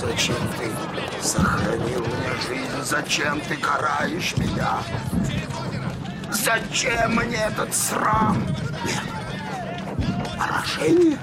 [0.00, 2.82] Зачем ты сохранил мне жизнь?
[2.82, 4.78] Зачем ты караешь меня?
[6.30, 8.42] Зачем мне этот срам?
[8.86, 9.02] Нет.
[10.38, 11.18] Поражение?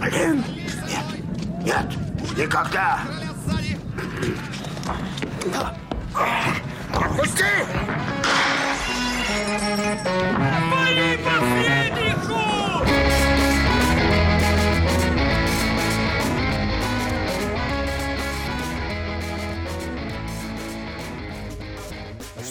[0.00, 0.42] Блин,
[0.86, 1.04] нет,
[1.62, 3.00] нет, никогда.
[6.94, 7.44] Пропусти!
[10.38, 10.57] Вали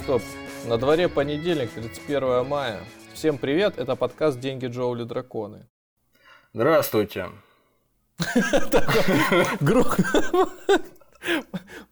[0.07, 0.21] Ну что,
[0.67, 2.79] на дворе понедельник, 31 мая.
[3.13, 5.67] Всем привет, это подкаст «Деньги Джоули Драконы».
[6.53, 7.29] Здравствуйте.
[9.59, 9.85] Гру-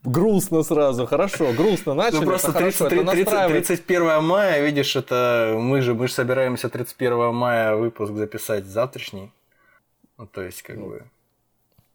[0.04, 3.68] Грустно сразу, хорошо, грустно начали, Ну просто это хорошо, 30 это 30 настраивает.
[3.68, 9.32] 31 мая, видишь, это мы же, мы же собираемся 31 мая выпуск записать завтрашний.
[10.18, 11.04] Ну, то есть, как бы,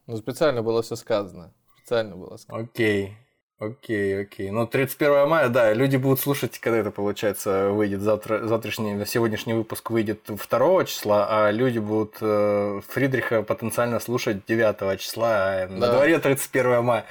[0.07, 2.65] Ну, специально было все сказано, специально было сказано.
[2.65, 3.17] окей,
[3.61, 4.51] окей, окей.
[4.51, 9.91] Ну, 31 мая, да, люди будут слушать, когда это, получается, выйдет завтра, завтрашний, сегодняшний выпуск
[9.91, 15.29] выйдет 2 числа, а люди будут э, Фридриха потенциально слушать 9 числа,
[15.63, 15.93] а на Да.
[15.93, 17.05] дворе 31 мая.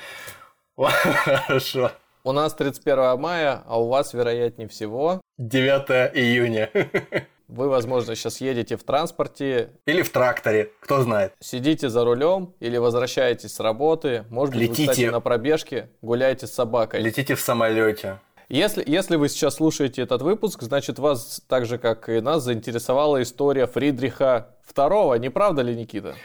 [0.78, 1.92] Хорошо.
[2.24, 6.70] У нас 31 мая, а у вас, вероятнее всего, 9 июня.
[7.50, 11.34] вы, возможно, сейчас едете в транспорте, Или в тракторе, кто знает.
[11.40, 14.92] сидите за рулем или возвращаетесь с работы, может быть, вы, Летите.
[14.92, 17.02] кстати, на пробежке гуляете с собакой.
[17.02, 18.20] Летите в самолете.
[18.50, 23.22] Если, если вы сейчас слушаете этот выпуск, значит вас, так же как и нас, заинтересовала
[23.22, 26.16] история Фридриха II, не правда ли, Никита?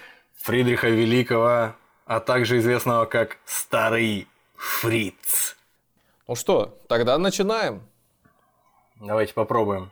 [0.41, 1.75] Фридриха Великого,
[2.07, 5.57] а также известного как Старый Фриц.
[6.29, 7.83] Ну что, тогда начинаем.
[9.01, 9.91] Давайте попробуем.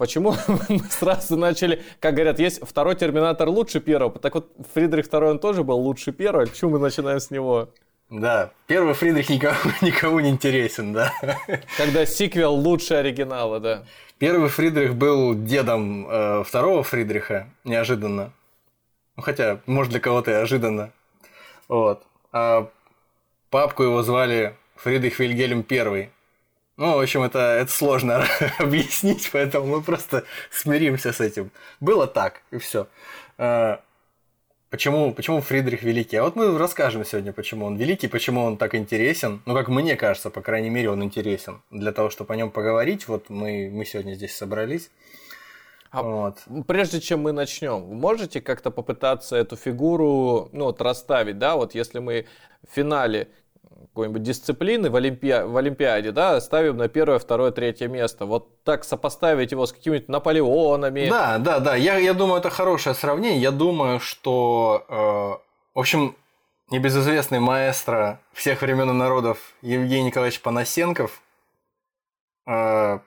[0.00, 0.34] Почему
[0.70, 5.38] мы сразу начали, как говорят, есть второй Терминатор лучше первого, так вот Фридрих II он
[5.38, 7.68] тоже был лучше первого, почему мы начинаем с него?
[8.08, 11.12] Да, первый Фридрих никому, никому не интересен, да.
[11.76, 13.84] Когда сиквел лучше оригинала, да.
[14.16, 18.32] Первый Фридрих был дедом э, второго Фридриха, неожиданно.
[19.16, 20.92] Ну, хотя, может, для кого-то и ожиданно.
[21.68, 22.04] Вот.
[22.32, 22.70] А
[23.50, 26.08] папку его звали Фридрих Вильгельм I.
[26.80, 28.24] Ну, в общем, это, это сложно
[28.58, 31.50] объяснить, поэтому мы просто смиримся с этим.
[31.78, 32.86] Было так, и все.
[34.70, 36.16] Почему, почему Фридрих Великий?
[36.16, 39.42] А вот мы расскажем сегодня, почему он великий, почему он так интересен.
[39.44, 41.60] Ну, как мне кажется, по крайней мере, он интересен.
[41.70, 44.90] Для того, чтобы о нем поговорить, вот мы, мы сегодня здесь собрались.
[45.90, 46.38] А Вот.
[46.66, 51.98] Прежде чем мы начнем, можете как-то попытаться эту фигуру, ну, вот расставить, да, вот если
[51.98, 52.26] мы
[52.66, 53.28] в финале
[54.00, 58.84] какой-нибудь дисциплины в, Олимпиа- в Олимпиаде, да, ставим на первое, второе, третье место, вот так
[58.84, 61.74] сопоставить его с какими-нибудь Наполеонами, Да, да, да.
[61.76, 63.40] Я, я думаю, это хорошее сравнение.
[63.42, 64.94] Я думаю, что, э,
[65.74, 66.16] в общем,
[66.70, 71.20] небезызвестный маэстро всех времен и народов Евгений Николаевич Панасенков
[72.46, 72.98] э,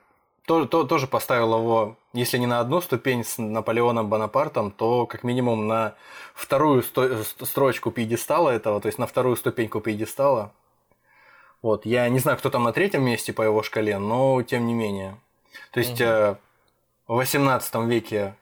[0.46, 5.24] то- то- тоже поставил его, если не на одну ступень с Наполеоном Бонапартом, то как
[5.24, 5.94] минимум на
[6.34, 10.52] вторую сто- ст- строчку пьедестала этого, то есть на вторую ступеньку пьедестала.
[11.64, 14.74] Вот, я не знаю, кто там на третьем месте по его шкале, но тем не
[14.74, 15.16] менее.
[15.70, 16.36] То есть э,
[17.08, 18.34] в XVIII веке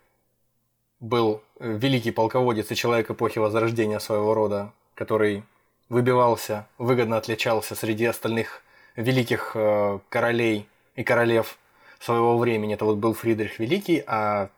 [0.99, 5.45] был э, великий полководец и человек эпохи Возрождения своего рода, который
[5.89, 8.61] выбивался, выгодно отличался среди остальных
[8.97, 10.67] великих э, королей
[10.97, 11.59] и королев
[12.01, 12.75] своего времени.
[12.75, 14.49] Это вот был Фридрих Великий, а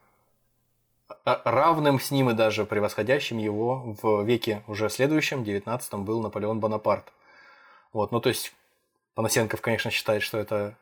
[1.27, 6.61] а равным с ним и даже превосходящим его в веке уже следующем, 19 был Наполеон
[6.61, 7.13] Бонапарт.
[7.95, 8.53] Вот, ну то есть
[9.15, 10.75] Панасенков, конечно, считает, что это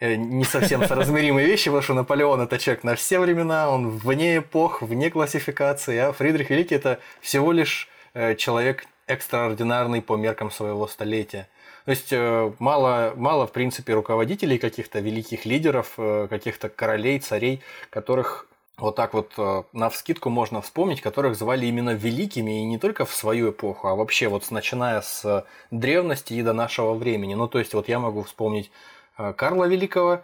[0.00, 4.38] э, не совсем соразмеримые вещи, потому что Наполеон это человек на все времена, он вне
[4.38, 10.88] эпох, вне классификации, а Фридрих Великий это всего лишь э, человек экстраординарный по меркам своего
[10.88, 11.48] столетия.
[11.84, 15.92] То есть э, мало, мало, в принципе, руководителей каких-то великих лидеров,
[16.28, 18.47] каких-то королей, царей, которых
[18.78, 23.04] вот так вот э, на вскидку можно вспомнить, которых звали именно великими, и не только
[23.04, 25.42] в свою эпоху, а вообще вот начиная с э,
[25.72, 27.34] древности и до нашего времени.
[27.34, 28.70] Ну, то есть вот я могу вспомнить
[29.18, 30.22] э, Карла Великого,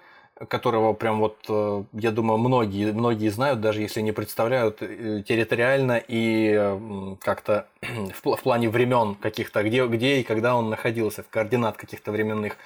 [0.49, 1.37] которого прям вот,
[1.93, 8.43] я думаю, многие, многие знают, даже если не представляют территориально и как-то в, пл- в
[8.43, 12.57] плане времен каких-то, где, где и когда он находился, в координат каких-то временных.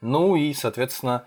[0.00, 1.26] Ну и, соответственно,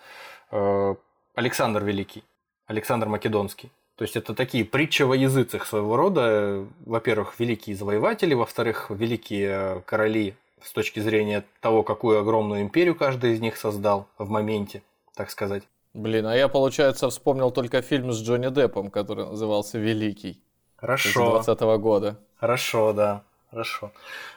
[1.35, 2.23] Александр Великий,
[2.65, 3.71] Александр Македонский.
[4.01, 6.65] То есть это такие притчи во языцах своего рода.
[6.87, 13.33] Во-первых, великие завоеватели, во-вторых, великие э, короли с точки зрения того, какую огромную империю каждый
[13.33, 14.81] из них создал в моменте,
[15.13, 15.61] так сказать.
[15.93, 20.41] Блин, а я, получается, вспомнил только фильм с Джонни Деппом, который назывался «Великий»
[20.77, 22.19] Хорошо, 2020 года.
[22.37, 23.21] хорошо, да.
[23.51, 23.91] Хорошо.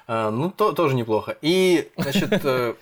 [0.06, 1.38] А, ну, то, тоже неплохо.
[1.40, 2.74] И, значит, э,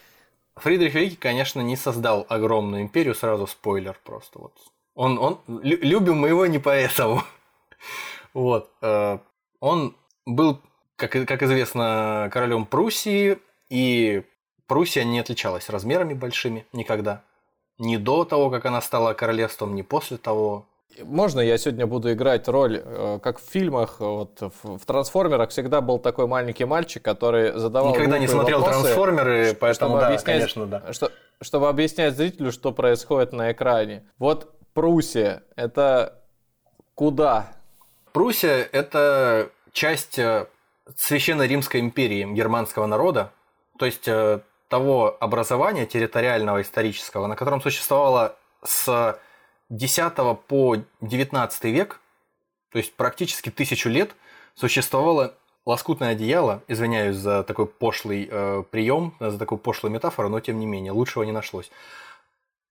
[0.57, 4.41] Фридрих Великий, конечно, не создал огромную империю, сразу спойлер просто.
[4.41, 4.53] Вот.
[4.95, 7.23] Он, он, любим мы его не поэтому.
[8.35, 8.71] Вот.
[8.81, 9.19] Э,
[9.61, 9.97] он
[10.27, 10.61] был,
[10.97, 13.39] как, как известно, королем Пруссии,
[13.71, 14.23] и
[14.67, 17.23] Пруссия не отличалась размерами большими никогда.
[17.79, 20.67] Ни до того, как она стала королевством, ни после того.
[21.03, 25.81] Можно я сегодня буду играть роль, э, как в фильмах, вот в, в «Трансформерах» всегда
[25.81, 30.67] был такой маленький мальчик, который задавал Никогда не смотрел вопросы, «Трансформеры», поэтому да, объяснять, конечно,
[30.67, 30.93] да.
[30.93, 31.11] Что,
[31.41, 34.05] чтобы объяснять зрителю, что происходит на экране.
[34.19, 36.19] Вот Пруссия– это
[36.95, 37.53] куда?
[38.13, 40.47] Пруссия– это часть э,
[40.97, 43.33] Священной Римской империи германского народа,
[43.79, 49.19] то есть э, того образования территориального исторического, на котором существовало с
[49.69, 50.13] 10
[50.47, 52.01] по 19 век,
[52.71, 54.13] то есть практически тысячу лет,
[54.55, 55.35] существовало
[55.67, 60.67] лоскутное одеяло, извиняюсь за такой пошлый э, прием, за такую пошлую метафору, но тем не
[60.67, 61.71] менее, лучшего не нашлось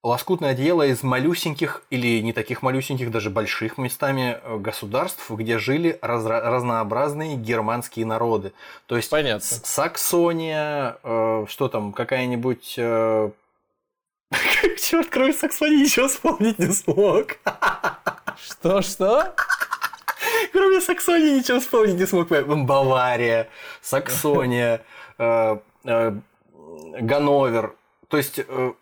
[0.03, 5.99] лоскутное одеяло из малюсеньких или не таких малюсеньких, даже больших местами э, государств, где жили
[6.01, 8.53] раз разнообразные германские народы.
[8.87, 9.41] То есть Понятно.
[9.41, 12.75] Саксония, э, что там, какая-нибудь...
[12.77, 13.29] Э...
[14.81, 17.37] Черт, кроме Саксонии ничего вспомнить не смог.
[18.43, 19.35] Что-что?
[20.51, 22.27] Кроме Саксонии ничего вспомнить не смог.
[22.29, 23.49] Бавария,
[23.81, 24.83] Саксония,
[25.19, 26.15] э, э,
[26.53, 27.75] Ганновер.
[28.07, 28.73] То есть э,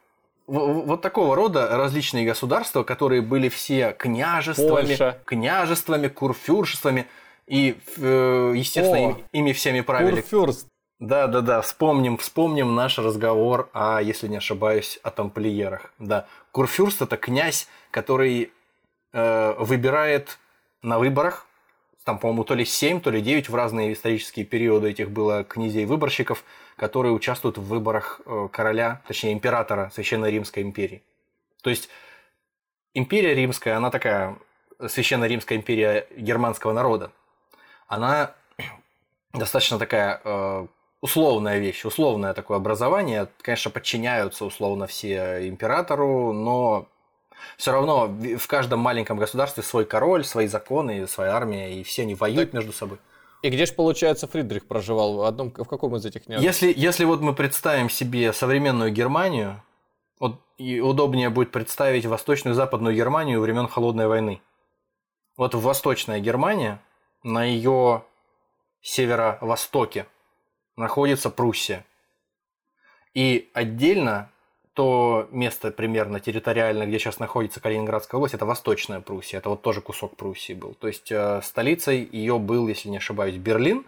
[0.50, 5.20] вот такого рода различные государства, которые были все княжествами, Польша.
[5.26, 7.08] княжествами, курфюршествами,
[7.48, 10.22] и, э, естественно, О, ими всеми правили.
[10.22, 10.68] Курфюрст.
[11.00, 11.62] Да, да, да.
[11.62, 15.94] Вспомним, вспомним наш разговор о, если не ошибаюсь, о тамплиерах.
[15.98, 18.52] Да, Курфюрст это князь, который
[19.14, 20.38] э, выбирает
[20.82, 21.46] на выборах
[22.10, 26.44] там, по-моему, то ли 7, то ли 9 в разные исторические периоды этих было князей-выборщиков,
[26.76, 31.04] которые участвуют в выборах э, короля, точнее императора Священной Римской империи.
[31.62, 31.88] То есть
[32.96, 34.38] империя римская, она такая,
[34.88, 37.12] Священная Римская империя германского народа,
[37.88, 38.34] она
[39.34, 40.68] достаточно такая э,
[41.02, 43.28] условная вещь, условное такое образование.
[43.44, 46.88] Конечно, подчиняются условно все императору, но
[47.58, 52.16] все равно в каждом маленьком государстве свой король, свои законы, своя армия, и все они
[52.16, 52.54] воюют так.
[52.54, 52.98] между собой.
[53.42, 55.16] И где же, получается, Фридрих проживал?
[55.16, 56.46] В, одном, в каком из этих княжеств?
[56.46, 59.64] Если, если вот мы представим себе современную Германию,
[60.20, 64.42] вот и удобнее будет представить Восточную и Западную Германию времен Холодной войны.
[65.38, 66.82] Вот в Восточная Германия,
[67.24, 68.04] на ее
[68.82, 70.06] северо-востоке
[70.76, 71.86] находится Пруссия.
[73.14, 74.30] И отдельно
[74.80, 79.82] то место примерно территориально, где сейчас находится Калининградская область, это Восточная Пруссия, это вот тоже
[79.82, 80.74] кусок Пруссии был.
[80.74, 83.84] То есть э, столицей ее был, если не ошибаюсь, Берлин.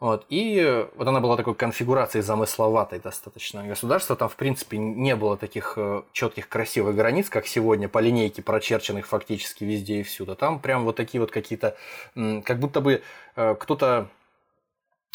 [0.00, 3.66] Вот, и вот она была такой конфигурацией замысловатой достаточно.
[3.66, 8.40] Государства там, в принципе, не было таких э, четких красивых границ, как сегодня, по линейке
[8.40, 10.36] прочерченных фактически везде и всюду.
[10.36, 11.76] Там прям вот такие вот какие-то,
[12.14, 13.02] как будто бы
[13.36, 14.08] э, кто-то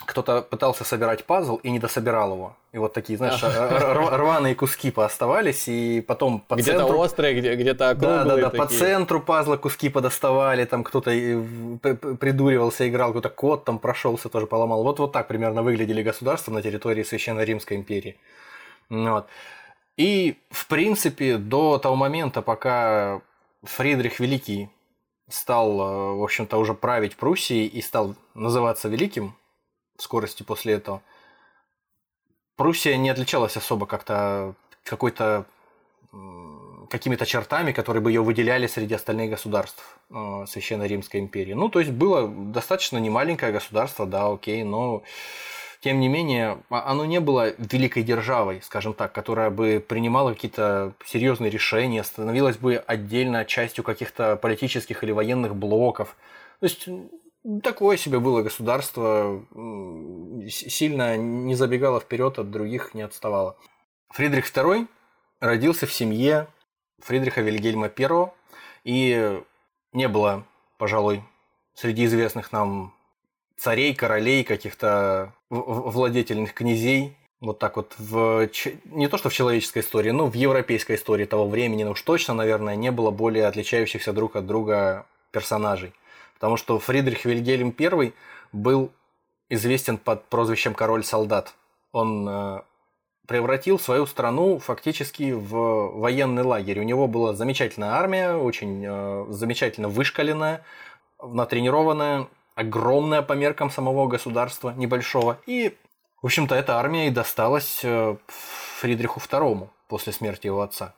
[0.06, 2.58] кто-то пытался собирать пазл и не дособирал его.
[2.72, 6.98] И вот такие, знаешь, рваные куски пооставались, и потом по где-то центру...
[7.00, 8.24] острые, где- где-то округлые.
[8.24, 8.64] Да, да, да, такие.
[8.64, 11.12] по центру пазла куски подоставали, там кто-то
[12.20, 14.84] придуривался, играл, какой-то кот там прошелся, тоже поломал.
[14.84, 18.18] Вот, вот так примерно выглядели государства на территории Священной Римской империи.
[18.90, 19.28] Вот.
[19.98, 23.22] И, в принципе, до того момента, пока
[23.64, 24.70] Фридрих Великий
[25.30, 29.36] стал, э, в общем-то, уже править Пруссией и стал называться Великим,
[30.00, 31.02] скорости после этого.
[32.56, 35.46] Пруссия не отличалась особо как-то какой-то
[36.90, 41.54] какими-то чертами, которые бы ее выделяли среди остальных государств э, Священной Римской империи.
[41.54, 45.04] Ну, то есть было достаточно немаленькое государство, да, окей, но
[45.82, 50.94] тем не менее а, оно не было великой державой, скажем так, которая бы принимала какие-то
[51.06, 56.18] серьезные решения, становилась бы отдельно частью каких-то политических или военных блоков.
[56.60, 56.90] То есть
[57.64, 59.46] Такое себе было государство,
[60.50, 63.58] сильно не забегало вперед от других, не отставало.
[64.10, 64.88] Фридрих II
[65.40, 66.48] родился в семье
[67.00, 68.32] Фридриха Вильгельма I,
[68.84, 69.42] и
[69.94, 70.46] не было,
[70.78, 71.24] пожалуй,
[71.74, 72.94] среди известных нам
[73.56, 78.50] царей, королей, каких-то владетельных князей, вот так вот в
[78.86, 82.34] не то что в человеческой истории, но в европейской истории того времени, ну уж точно,
[82.34, 85.94] наверное, не было более отличающихся друг от друга персонажей.
[86.40, 88.14] Потому что Фридрих Вильгельм I
[88.54, 88.92] был
[89.50, 91.54] известен под прозвищем «Король-солдат».
[91.92, 92.62] Он э,
[93.28, 96.80] превратил свою страну фактически в военный лагерь.
[96.80, 100.64] У него была замечательная армия, очень э, замечательно вышкаленная,
[101.22, 105.40] натренированная, огромная по меркам самого государства, небольшого.
[105.46, 105.76] И,
[106.22, 108.16] в общем-то, эта армия и досталась э,
[108.80, 110.94] Фридриху II после смерти его отца.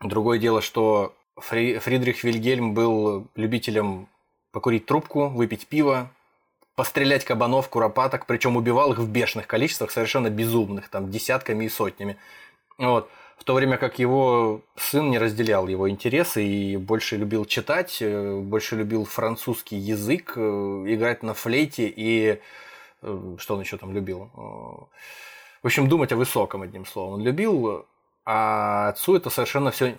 [0.00, 4.08] Другое дело, что Фри Фридрих Вильгельм был любителем
[4.54, 6.10] покурить трубку, выпить пиво,
[6.76, 12.16] пострелять кабанов, куропаток, причем убивал их в бешеных количествах, совершенно безумных, там десятками и сотнями.
[12.78, 13.10] Вот.
[13.36, 18.38] В то время как его сын не разделял его интересы и больше любил читать, э,
[18.40, 22.38] больше любил французский язык, э, играть на флейте и
[23.02, 24.30] э, что он еще там любил?
[25.62, 27.14] В общем, думать о высоком, одним словом.
[27.14, 27.86] Он любил
[28.26, 29.96] а отцу это совершенно все...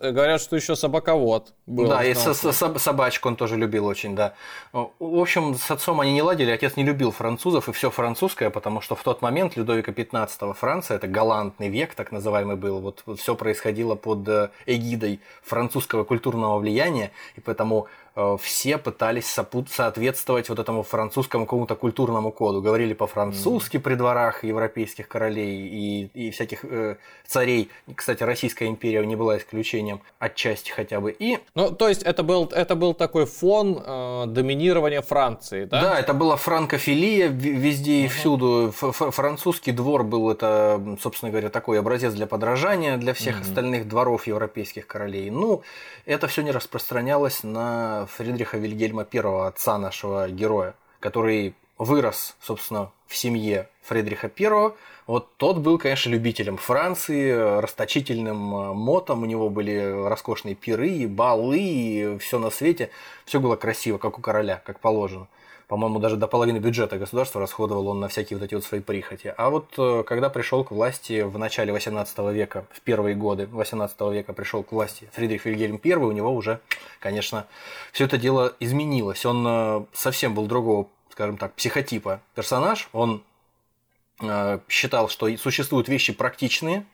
[0.00, 1.88] Говорят, что еще собаковод был.
[1.88, 4.34] Да, и со со собачку он тоже любил очень, да.
[4.72, 8.80] В общем, с отцом они не ладили, отец не любил французов, и все французское, потому
[8.80, 13.20] что в тот момент Людовика XV Франция, это галантный век, так называемый был, вот, вот
[13.20, 18.07] все происходило под э, эгидой французского культурного влияния, и поэтому Э,
[18.40, 22.60] все пытались соответствовать вот этому французскому какому-то культурному коду.
[22.60, 23.80] Говорили по-французски mm.
[23.80, 26.96] при дворах европейских королей и, и всяких э,
[27.26, 27.70] царей.
[27.94, 31.12] Кстати, Российская империя не была исключением, отчасти хотя бы.
[31.12, 31.38] И...
[31.54, 35.80] Ну, то есть это был, это был такой фон э, доминирования Франции, да?
[35.80, 38.08] Да, это была франкофилия везде и uh-huh.
[38.08, 38.68] всюду.
[38.68, 43.42] Ф- французский двор был это, собственно говоря, такой образец для подражания для всех uh-huh.
[43.42, 45.30] остальных дворов европейских королей.
[45.30, 45.62] Ну,
[46.04, 53.16] это все не распространялось на Фридриха Вильгельма I, отца нашего героя, который вырос, собственно, в
[53.16, 54.72] семье Фридриха I.
[55.06, 62.18] Вот тот был, конечно, любителем Франции, расточительным э, мотом, у него были роскошные пиры, балы,
[62.20, 62.90] все на свете.
[63.24, 65.26] Все было красиво, как у короля, как положено.
[65.68, 69.34] По-моему, даже до половины бюджета государства расходовал он на всякие вот эти вот свои прихоти.
[69.36, 74.00] А вот э, когда пришел к власти в начале 18 века, в первые годы 18
[74.12, 76.60] века пришел к власти Фридрих Вильгельм I, у него уже,
[77.00, 77.46] конечно,
[77.92, 79.26] все это дело изменилось.
[79.26, 82.88] Он э, совсем был другого, скажем так, психотипа персонаж.
[82.94, 83.22] Он
[84.22, 86.86] э, считал, что существуют вещи практичные,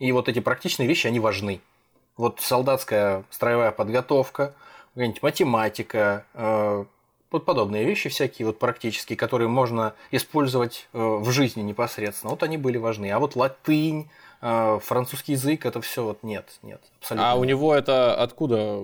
[0.00, 1.60] и вот эти практичные вещи, они важны.
[2.16, 4.56] Вот солдатская строевая подготовка,
[4.94, 6.26] какая-нибудь математика,
[7.30, 12.56] вот подобные вещи всякие, вот практические, которые можно использовать э, в жизни непосредственно, вот они
[12.56, 13.10] были важны.
[13.10, 14.08] А вот латынь,
[14.40, 17.32] э, французский язык, это все вот нет, нет, абсолютно.
[17.32, 18.80] А у него это откуда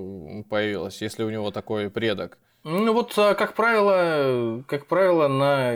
[0.48, 2.38] появилось, если у него такой предок?
[2.66, 5.74] Ну вот, э, как правило, как правило, на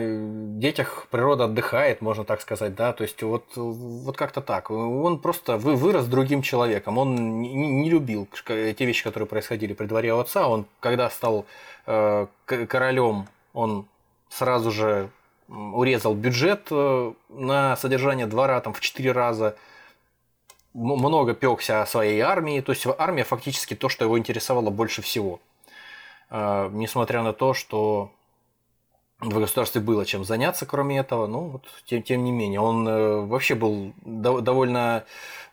[0.59, 4.71] детях природа отдыхает, можно так сказать, да, то есть вот, вот как-то так.
[4.71, 10.47] Он просто вырос другим человеком, он не, любил те вещи, которые происходили при дворе отца,
[10.47, 11.45] он когда стал
[11.85, 13.85] э, королем, он
[14.29, 15.11] сразу же
[15.47, 19.55] урезал бюджет э, на содержание двора там в четыре раза,
[20.73, 25.39] много пекся о своей армии, то есть армия фактически то, что его интересовало больше всего–
[25.48, 25.48] а,
[26.31, 28.11] несмотря на то, что
[29.19, 33.25] в государстве было чем заняться, кроме этого, ну вот тем, тем не менее, он э,
[33.25, 35.03] вообще был довольно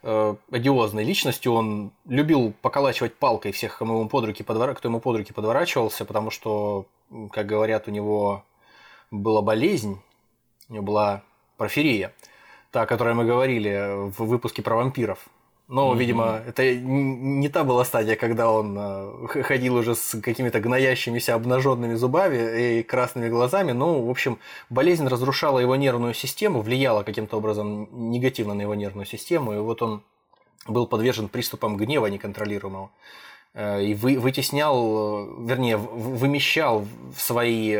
[0.03, 4.75] э, одиозной личностью, он любил поколачивать палкой всех, кому ему под руки подвора...
[4.75, 6.87] кто ему под руки подворачивался, потому что,
[7.33, 8.45] как говорят, у него
[9.11, 10.01] была болезнь,
[10.69, 11.23] у него была
[11.57, 12.15] проферия,
[12.71, 15.27] та, о которой мы говорили в выпуске про вампиров.
[15.69, 15.99] Но, mm-hmm.
[15.99, 21.95] видимо, это не та была стадия, когда он э, ходил уже с какими-то гноящимися обнаженными
[21.95, 23.73] зубами и красными глазами.
[23.73, 24.39] Ну, в общем,
[24.71, 29.83] болезнь разрушала его нервную систему, влияла каким-то образом негативно на его нервную систему, и вот
[29.83, 30.03] он
[30.69, 32.91] был подвержен приступам гнева неконтролируемого
[33.55, 37.77] э, и вы, вытеснял, э, вернее, вымещал свои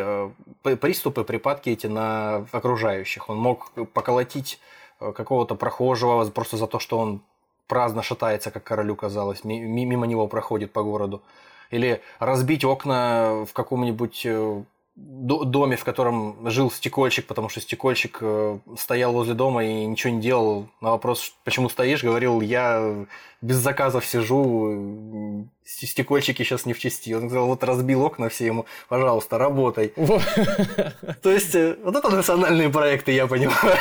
[0.81, 3.31] приступы, припадки эти на окружающих.
[3.31, 4.59] Он мог поколотить
[4.99, 7.23] какого-то прохожего просто за то, что он
[7.67, 11.23] праздно шатается, как королю казалось, мимо него проходит по городу.
[11.71, 14.63] Или разбить окна в каком-нибудь э,
[14.97, 20.21] доме, в котором жил стекольщик, потому что стекольщик э, стоял возле дома и ничего не
[20.21, 20.69] делал.
[20.81, 23.07] На вопрос, почему стоишь, говорил, я
[23.43, 27.13] без заказов сижу, стекольщики сейчас не в чести.
[27.13, 29.93] Он сказал, вот разбил окна все ему, пожалуйста, работай.
[31.23, 33.77] То есть, э, вот это национальные проекты, я понимаю.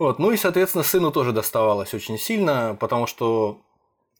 [0.00, 0.18] Вот.
[0.18, 3.60] Ну и, соответственно, сыну тоже доставалось очень сильно, потому что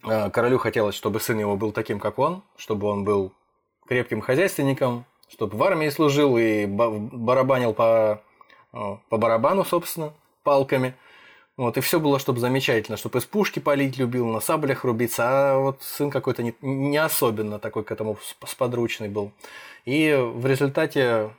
[0.05, 3.33] э, королю хотелось, чтобы сын его был таким, как он, чтобы он был
[3.89, 8.21] крепким хозяйственником, чтобы в армии служил и барабанил по,
[8.75, 10.97] э, по барабану, собственно, палками.
[11.57, 15.59] Вот, и все было, чтобы замечательно, чтобы из пушки палить любил, на саблях рубиться, а
[15.61, 19.33] вот сын какой-то не, не особенно такой к этому сподручный был.
[19.87, 21.31] И в результате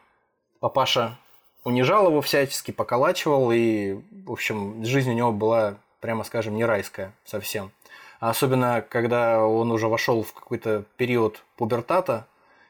[0.60, 1.20] папаша
[1.64, 7.14] унижал его всячески, поколачивал, и, в общем, жизнь у него была, прямо скажем, не райская
[7.26, 7.72] совсем.
[8.20, 12.28] А особенно, когда он уже вошел в какой-то период пубертата,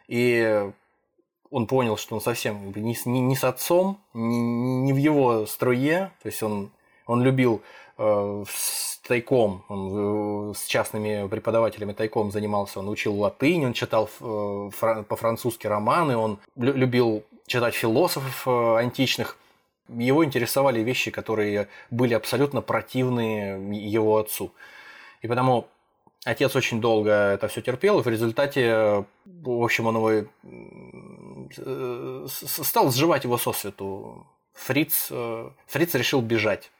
[0.07, 0.69] и
[1.49, 6.11] он понял, что он совсем не, не, не с отцом, не, не в его струе,
[6.21, 6.71] то есть он,
[7.05, 7.61] он любил
[7.97, 14.09] э, с тайком, он э, с частными преподавателями тайком занимался, он учил латынь, он читал
[14.21, 19.37] э, фра- по-французски романы, он лю- любил читать философов э, античных.
[19.89, 24.53] Его интересовали вещи, которые были абсолютно противны его отцу.
[25.21, 25.67] И потому
[26.23, 30.11] отец очень долго это все терпел, и в результате, в общем, он его
[31.57, 34.25] э, стал сживать его сосвету.
[34.53, 36.71] Фриц, э, Фриц решил бежать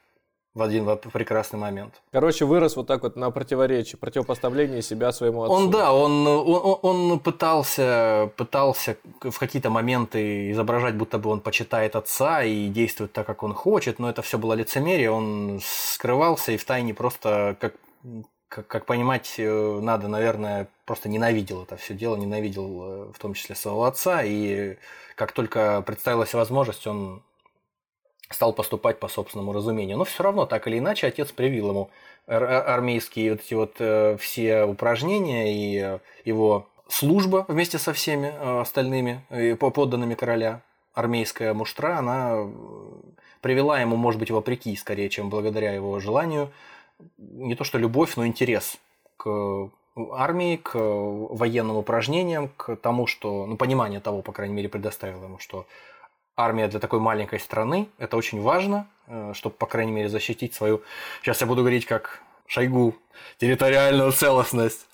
[0.54, 2.02] в один прекрасный момент.
[2.12, 5.54] Короче, вырос вот так вот на противоречии, противопоставлении себя своему отцу.
[5.54, 11.96] Он, да, он, он, он пытался, пытался в какие-то моменты изображать, будто бы он почитает
[11.96, 16.58] отца и действует так, как он хочет, но это все было лицемерие, он скрывался и
[16.58, 17.76] втайне просто, как,
[18.50, 23.36] как, как понимать э, надо, наверное, просто ненавидел это все дело, ненавидел э, в том
[23.36, 24.78] числе своего отца, и
[25.16, 27.24] как только представилась возможность, он
[28.34, 29.98] стал поступать по собственному разумению.
[29.98, 31.90] Но все равно, так или иначе, отец привил ему
[32.28, 37.94] ар- ар- армейские вот эти вот э, все упражнения и э, его служба вместе со
[37.94, 40.62] всеми э, остальными э, по- подданными короля,
[40.94, 42.48] армейская муштра, она
[43.42, 46.52] привела ему, может быть, вопреки, скорее, чем благодаря его желанию,
[47.18, 48.78] не то что любовь, но интерес
[49.18, 49.70] к
[50.12, 55.40] армии, к военным упражнениям, к тому, что, ну, понимание того, по крайней мере, предоставило ему,
[55.40, 55.66] что
[56.36, 58.88] армия для такой маленькой страны, это очень важно,
[59.34, 60.82] чтобы, по крайней мере, защитить свою,
[61.22, 62.96] сейчас я буду говорить как Шойгу,
[63.38, 64.88] территориальную целостность.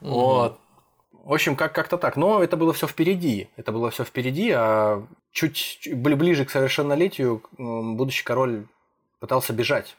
[0.00, 0.58] Вот.
[1.12, 2.16] В общем, как- как-то так.
[2.16, 3.48] Но это было все впереди.
[3.56, 8.66] Это было все впереди, а чуть чуть бли- ближе к совершеннолетию м, будущий король
[9.20, 9.96] пытался бежать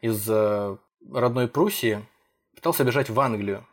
[0.00, 0.76] из э,
[1.12, 2.04] родной Пруссии,
[2.54, 3.64] пытался бежать в Англию.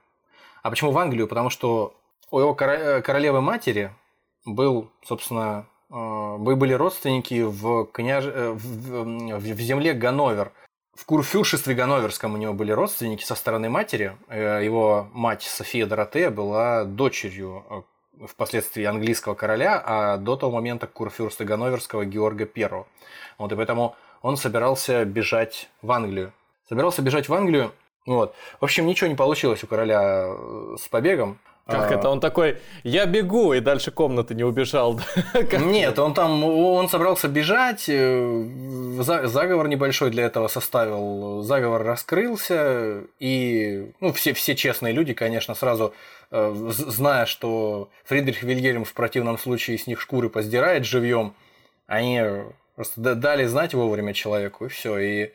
[0.64, 1.28] А почему в Англию?
[1.28, 1.94] Потому что
[2.32, 3.92] у его э, королевы матери
[4.46, 8.26] был, собственно, э, вы были родственники в, княж...
[8.26, 10.52] э, в, в- в земле Ганновер.
[10.96, 14.18] В курфюршестве Ганноверском у него были родственники со стороны матери.
[14.28, 17.64] Э, Его мать София Доротея была дочерью
[18.20, 22.86] э, впоследствии английского короля, а до того момента курфюрста Ганноверского Георга I.
[23.38, 26.34] Вот, и поэтому он собирался бежать в Англию.
[26.68, 27.72] Собирался бежать в Англию.
[28.06, 28.36] Вот.
[28.60, 31.40] В общем, ничего не получилось у короля э, с побегом.
[31.70, 32.10] Как А, это?
[32.10, 35.00] Он такой, я бегу, и дальше комнаты не убежал.
[35.52, 38.46] Нет, он там, он собрался бежать, э,
[39.00, 45.54] за- заговор небольшой для этого составил, заговор раскрылся, и ну, все, все честные люди, конечно,
[45.56, 45.94] сразу,
[46.32, 51.34] э, зная, что Фридрих Вильгельм в противном случае с них шкуры поздирает живьем,
[51.88, 52.22] они
[52.76, 55.32] просто дали знать вовремя человеку, и все, и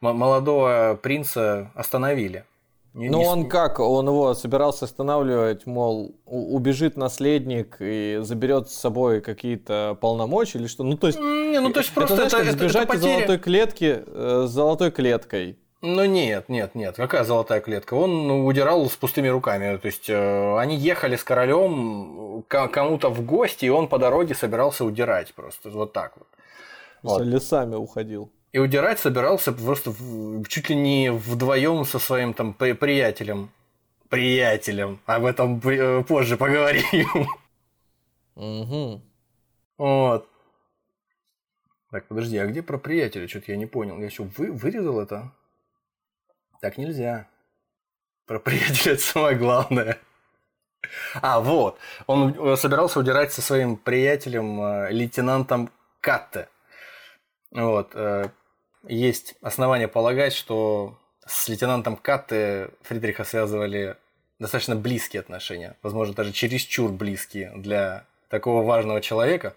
[0.00, 2.44] молодого принца остановили.
[2.94, 3.78] Не- Ну не он как?
[3.80, 10.82] Он его собирался останавливать, мол, убежит наследник и заберет с собой какие-то полномочия или что?
[10.84, 12.94] Ну то есть, Не, ну то есть это, просто знаешь, это, как это- это сбежать
[12.94, 15.58] из золотой клетки э, с золотой клеткой.
[15.80, 16.96] Ну нет, нет, нет.
[16.96, 17.94] Какая золотая клетка?
[17.94, 19.76] Он ну, удирал с пустыми руками.
[19.76, 24.34] То есть э, они ехали с королем к- кому-то в гости, и он по дороге
[24.34, 25.70] собирался удирать просто.
[25.70, 26.26] Вот так вот.
[27.02, 27.22] Вот.
[27.22, 28.28] Лесами уходил.
[28.58, 33.50] И удирать собирался просто в- чуть ли не вдвоем со своим там при- приятелем.
[34.08, 34.98] Приятелем.
[35.06, 37.28] Об этом э, позже поговорим.
[38.34, 39.00] Мгм.
[39.76, 40.28] Вот.
[41.92, 43.28] Так, подожди, а где про приятеля?
[43.28, 44.00] Что-то я не понял.
[44.00, 45.30] Я что, вы, вырезал это?
[46.60, 47.28] Так нельзя.
[48.26, 49.98] Про приятеля это самое главное.
[51.22, 51.78] А, вот.
[52.08, 56.48] Он э, собирался удирать со своим приятелем, э, лейтенантом Катте.
[57.52, 57.92] Вот.
[58.88, 63.96] Есть основания полагать, что с лейтенантом Катте Фридриха связывали
[64.38, 65.76] достаточно близкие отношения.
[65.82, 69.54] Возможно, даже чересчур близкие для такого важного человека.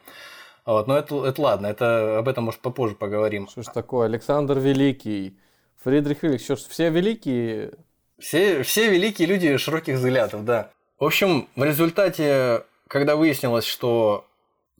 [0.66, 3.48] Вот, но это, это ладно, это об этом, может, попозже поговорим.
[3.48, 4.06] Что ж такое?
[4.06, 5.38] Александр Великий,
[5.82, 7.72] Фридрих Великий, что ж, все великие
[8.20, 10.72] Все, все великие люди широких взглядов, да.
[11.00, 14.28] В общем, в результате, когда выяснилось, что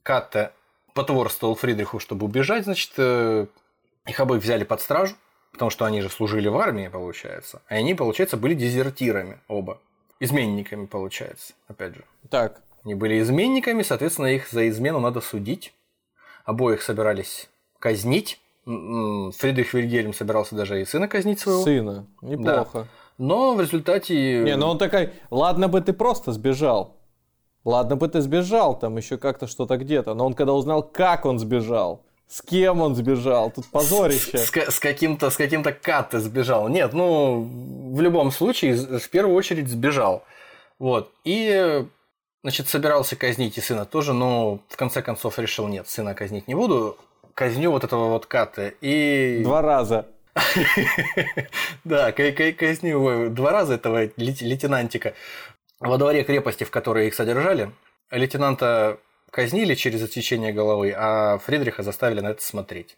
[0.04, 0.52] Катте
[0.94, 3.48] потворствовал Фридриху, чтобы убежать, значит, э,
[4.06, 5.16] их обоих взяли под стражу,
[5.52, 7.62] потому что они же служили в армии, получается.
[7.70, 9.80] И они, получается, были дезертирами оба.
[10.20, 12.04] Изменниками, получается, опять же.
[12.30, 15.74] Так, Они были изменниками, соответственно, их за измену надо судить.
[16.46, 18.40] Обоих собирались казнить.
[18.66, 21.64] Фридрих Вильгельм собирался даже и сына казнить своего.
[21.64, 22.88] сына, неплохо.
[23.18, 24.44] Но в результате...
[24.44, 26.98] Не, ну он такой, ладно бы ты просто сбежал.
[27.64, 30.14] Ладно бы ты сбежал, там еще как-то что-то где-то.
[30.16, 34.38] Но он когда узнал, как он сбежал, с кем он сбежал, тут позорище.
[34.38, 36.70] С, с- с каким-то с каким-то Катте сбежал.
[36.70, 37.42] Нет, ну,
[37.94, 40.24] в любом случае, в первую очередь сбежал.
[40.80, 41.12] Вот.
[41.26, 41.86] И
[42.44, 46.56] Значит, собирался казнить и сына тоже, но в конце концов решил, нет, сына казнить не
[46.56, 46.98] буду,
[47.36, 48.74] казню вот этого вот Каты.
[48.82, 49.42] И...
[49.44, 50.08] Два раза.
[51.84, 55.14] Да, казню два раза этого лейтенантика.
[55.80, 57.72] Во дворе крепости, в которой их содержали,
[58.10, 58.98] лейтенанта
[59.32, 62.98] казнили через отсечение головы, а Фридриха заставили на это смотреть.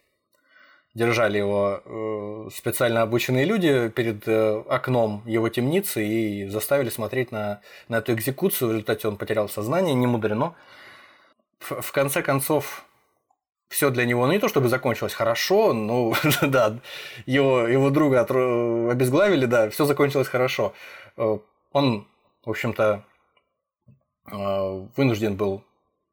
[0.95, 7.61] Держали его э, специально обученные люди перед э, окном его темницы и заставили смотреть на,
[7.87, 8.67] на эту экзекуцию.
[8.67, 10.53] В результате он потерял сознание, не мудрено.
[11.59, 12.85] В, в конце концов,
[13.69, 16.77] все для него, ну не то чтобы закончилось хорошо, ну да,
[17.25, 18.21] его, его друга
[18.91, 20.73] обезглавили, да, все закончилось хорошо.
[21.17, 21.39] Э,
[21.71, 22.07] он,
[22.45, 23.03] в общем-то,
[24.95, 25.63] вынужден был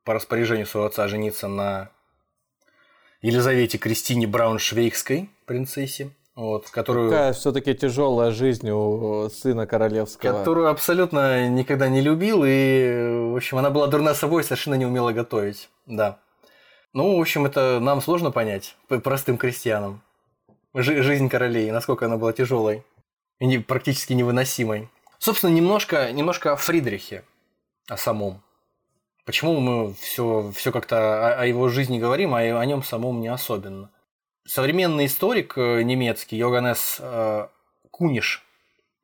[0.05, 1.91] по распоряжению своего отца жениться на
[3.23, 6.11] Елизавете Кристине Брауншвейгской, принцессе.
[6.35, 7.11] Вот, которую...
[7.11, 10.39] Какая все-таки тяжелая жизнь у сына королевского.
[10.39, 15.13] Которую абсолютно никогда не любил, и, в общем, она была дурна собой, совершенно не умела
[15.13, 15.69] готовить.
[15.87, 16.19] Да.
[16.93, 20.03] Ну, в общем, это нам сложно понять, простым крестьянам.
[20.73, 22.85] Жи- жизнь королей, насколько она была тяжелой
[23.39, 24.89] и не, практически невыносимой.
[25.19, 27.25] Собственно, немножко, немножко о Фридрихе,
[27.89, 28.43] о самом.
[29.31, 33.29] Почему мы все, все как-то о, о его жизни говорим, а о нем самом не
[33.29, 33.88] особенно?
[34.45, 37.47] Современный историк э, немецкий Йоганнес э,
[37.93, 38.45] Куниш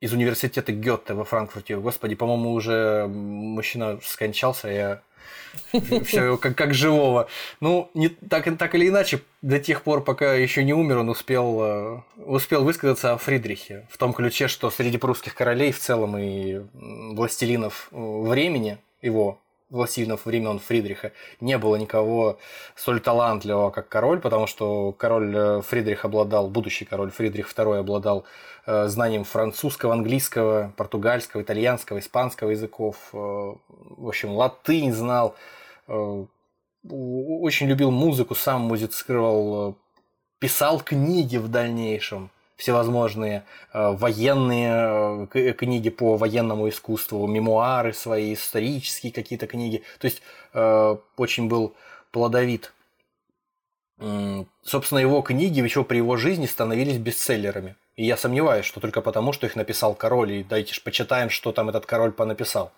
[0.01, 5.01] из университета Гетте во Франкфурте, господи, по-моему, уже мужчина скончался, я
[6.03, 7.29] все как, как живого.
[7.61, 11.61] Ну, не, так, так или иначе, до тех пор, пока еще не умер, он успел,
[11.61, 16.63] э, успел высказаться о Фридрихе в том ключе, что среди прусских королей в целом и
[16.73, 22.37] властелинов э, времени его властелинов времен Фридриха не было никого
[22.75, 28.25] столь талантливого, как король, потому что король э, Фридрих обладал, будущий король Фридрих II обладал
[28.65, 35.35] э, знанием французского, английского, португальского, итальянского, испанского языков, э, в общем, латынь знал,
[35.87, 39.77] очень любил музыку, сам музицировал,
[40.39, 49.13] писал книги в дальнейшем– всевозможные э, военные э, книги по военному искусству, мемуары свои, исторические
[49.13, 49.83] какие-то книги.
[49.99, 50.21] То есть
[50.53, 51.75] э, очень был
[52.11, 52.73] плодовит.
[54.63, 57.75] Собственно, его книги еще при его жизни становились бестселлерами.
[57.95, 61.51] И я сомневаюсь, что только потому, что их написал король, и дайте ж почитаем, что
[61.51, 62.71] там этот король понаписал.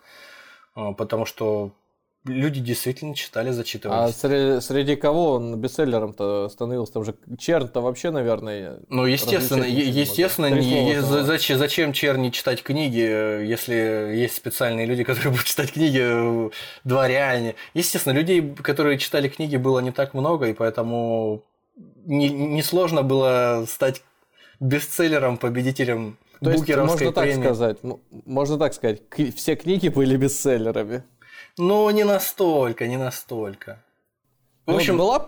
[0.73, 1.71] Потому что
[2.25, 4.15] люди действительно читали, зачитывались.
[4.15, 6.93] А среди, среди кого он бестселлером-то становился?
[6.93, 8.79] Там же Черн-то вообще, наверное...
[8.89, 15.31] Ну, естественно, естественно, не, не, зачем, зачем Черни читать книги, если есть специальные люди, которые
[15.31, 16.49] будут читать книги, э,
[16.83, 17.55] дворяне.
[17.73, 21.43] Естественно, людей, которые читали книги, было не так много, и поэтому
[22.05, 24.03] несложно не, не было стать
[24.59, 27.77] бестселлером, победителем то есть, можно так сказать,
[28.25, 29.01] можно так сказать,
[29.35, 31.03] все книги были бестселлерами.
[31.59, 33.83] Ну, не настолько, не настолько.
[34.65, 35.19] В ну, общем, была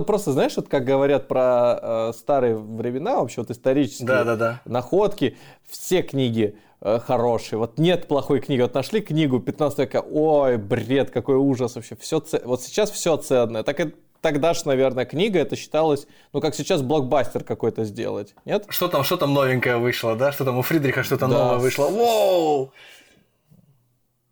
[0.00, 4.60] просто знаешь, вот как говорят про э, старые времена, вообще вот исторические да, да, да.
[4.66, 7.58] находки, все книги э, хорошие.
[7.58, 8.60] Вот нет плохой книги.
[8.60, 11.96] Вот нашли книгу 15 века, ой, бред, какой ужас вообще.
[11.96, 12.42] Все ц...
[12.44, 13.62] Вот сейчас все ценное.
[13.62, 18.66] Так и тогда ж, наверное, книга это считалось, ну как сейчас блокбастер какой-то сделать, нет?
[18.68, 20.32] Что там, что там новенькое вышло, да?
[20.32, 21.38] Что там у Фридриха что-то да.
[21.38, 21.86] новое вышло?
[21.86, 22.72] Воу!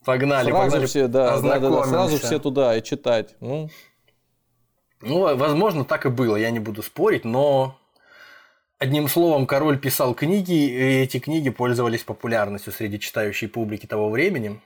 [0.05, 0.87] Погнали, сразу погнали.
[0.87, 3.35] Все, да, да, да, да, сразу все туда и читать.
[3.41, 3.71] Ну.
[5.01, 7.79] ну, возможно, так и было, я не буду спорить, но
[8.79, 14.61] одним словом, король писал книги, и эти книги пользовались популярностью среди читающей публики того времени.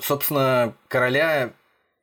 [0.00, 1.52] Собственно, короля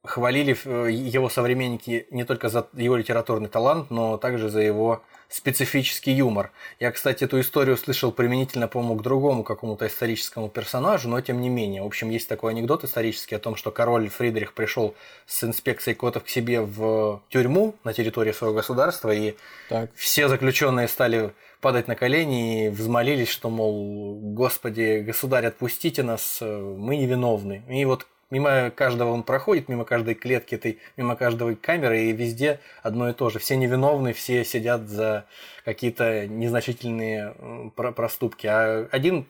[0.03, 6.12] хвалили э, его современники не только за его литературный талант, но также за его специфический
[6.12, 6.52] юмор.
[6.80, 11.48] Я, кстати, эту историю слышал применительно, по-моему, к другому какому-то историческому персонажу, но тем не
[11.48, 11.84] менее.
[11.84, 14.94] В общем, есть такой анекдот исторический о том, что король Фридрих пришел
[15.26, 19.36] с инспекцией котов к себе в тюрьму на территории своего государства, и
[19.70, 19.89] так.
[19.96, 26.98] все заключенные стали падать на колени и взмолились, что, мол, господи, государь, отпустите нас, мы
[26.98, 27.63] невиновны.
[27.70, 32.60] И вот мимо каждого он проходит, мимо каждой клетки этой, мимо каждой камеры, и везде
[32.82, 33.38] одно и то же.
[33.38, 35.26] Все невиновны, все сидят за
[35.63, 37.36] какие-то незначительные
[37.76, 38.48] проступки.
[38.48, 39.28] А один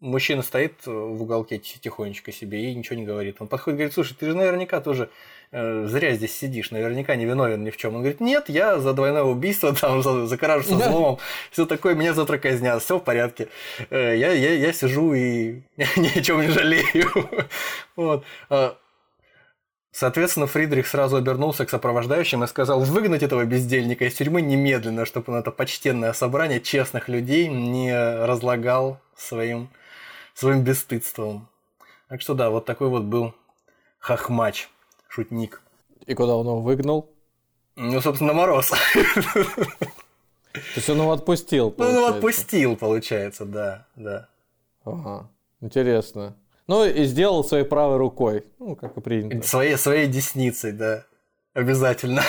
[0.00, 3.36] мужчина стоит в уголке тихонечко себе и ничего не говорит.
[3.40, 5.10] Он подходит и говорит, слушай, ты же наверняка тоже
[5.52, 7.94] зря здесь сидишь, наверняка не виновен ни в чем.
[7.94, 11.18] Он говорит, нет, я за двойное убийство, там, за, за кражу со взломом,
[11.50, 13.48] все такое, меня завтра казнят, все в порядке.
[13.90, 15.62] Э, я, я, я сижу и
[15.96, 17.10] ни о чем не жалею.
[17.96, 18.24] вот.
[18.50, 18.76] А,
[19.92, 25.32] соответственно, Фридрих сразу обернулся к сопровождающим и сказал выгнать этого бездельника из тюрьмы немедленно, чтобы
[25.32, 29.70] он это почтенное собрание честных людей не разлагал своим,
[30.34, 31.48] своим бесстыдством.
[32.08, 33.34] Так что да, вот такой вот был
[33.98, 34.68] хохмач,
[35.16, 35.62] шутник.
[36.06, 37.10] И куда он его выгнал?
[37.76, 38.70] Ну, собственно, мороз.
[38.70, 38.78] То
[40.76, 42.14] есть он его отпустил, Ну, он получается.
[42.16, 44.28] отпустил, получается, да, да.
[44.84, 45.28] Ага,
[45.60, 46.36] интересно.
[46.66, 49.46] Ну и сделал своей правой рукой, ну, как и принято.
[49.46, 51.04] Своей, своей десницей, да.
[51.54, 52.22] Обязательно.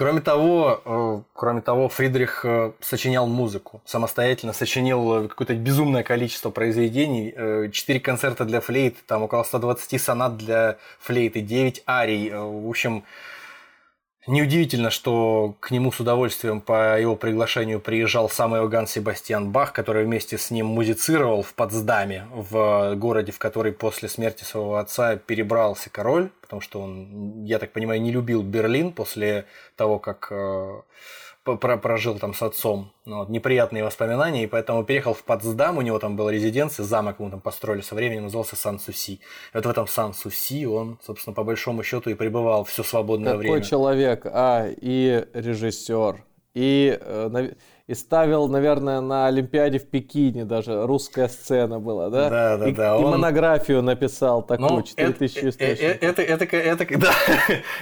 [0.00, 6.48] Кроме того, э, кроме того, Фридрих э, сочинял музыку, самостоятельно сочинил э, какое-то безумное количество
[6.48, 12.30] произведений, э, 4 концерта для флейт, там около 120 сонат для флейты, 9 арий.
[12.32, 13.04] В общем,
[14.26, 20.04] неудивительно, что к нему с удовольствием по его приглашению приезжал сам Иоганн Себастьян Бах, который
[20.04, 25.90] вместе с ним музицировал в Потсдаме, в городе, в который после смерти своего отца перебрался
[25.90, 30.80] король, потому что он, я так понимаю, не любил Берлин после того, как э,
[31.44, 32.92] прожил там с отцом.
[33.06, 37.18] Ну, вот, неприятные воспоминания, и поэтому переехал в Потсдам, у него там была резиденция, замок
[37.18, 39.12] ему там построили со временем, назывался Сан-Суси.
[39.14, 39.20] И
[39.54, 43.62] вот в этом Сан-Суси он, собственно, по большому счету и пребывал все свободное Какой время.
[43.62, 46.24] человек, а, и режиссер,
[46.54, 47.50] и, э,
[47.90, 52.30] и ставил, наверное, на Олимпиаде в Пекине даже русская сцена была, да?
[52.30, 55.80] Да, да, и, да, и он- монографию написал такую, Ну, 4000 это, э, источников.
[55.80, 57.12] э, это, это, это, это, да,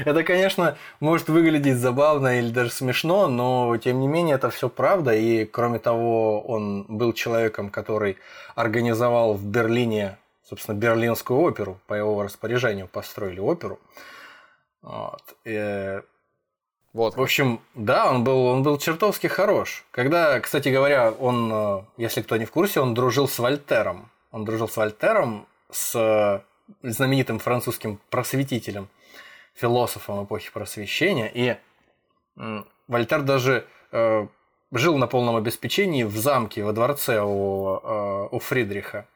[0.07, 5.15] это, конечно, может выглядеть забавно или даже смешно, но тем не менее это все правда.
[5.15, 8.17] И кроме того, он был человеком, который
[8.55, 13.79] организовал в Берлине, собственно, Берлинскую оперу по его распоряжению построили оперу.
[14.81, 15.21] Вот.
[16.93, 17.17] Вот.
[17.17, 19.85] в общем, да, он был, он был чертовски хорош.
[19.91, 24.11] Когда, кстати говоря, он, э, если кто не в курсе, он дружил с Вольтером.
[24.33, 26.41] Он дружил с Вольтером, с э,
[26.83, 28.89] знаменитым французским просветителем,
[29.55, 31.31] философом эпохи просвещения.
[31.33, 31.57] И
[32.89, 34.27] Вольтер даже э,
[34.73, 39.07] жил на полном обеспечении в замке, во дворце у, э, у Фридриха.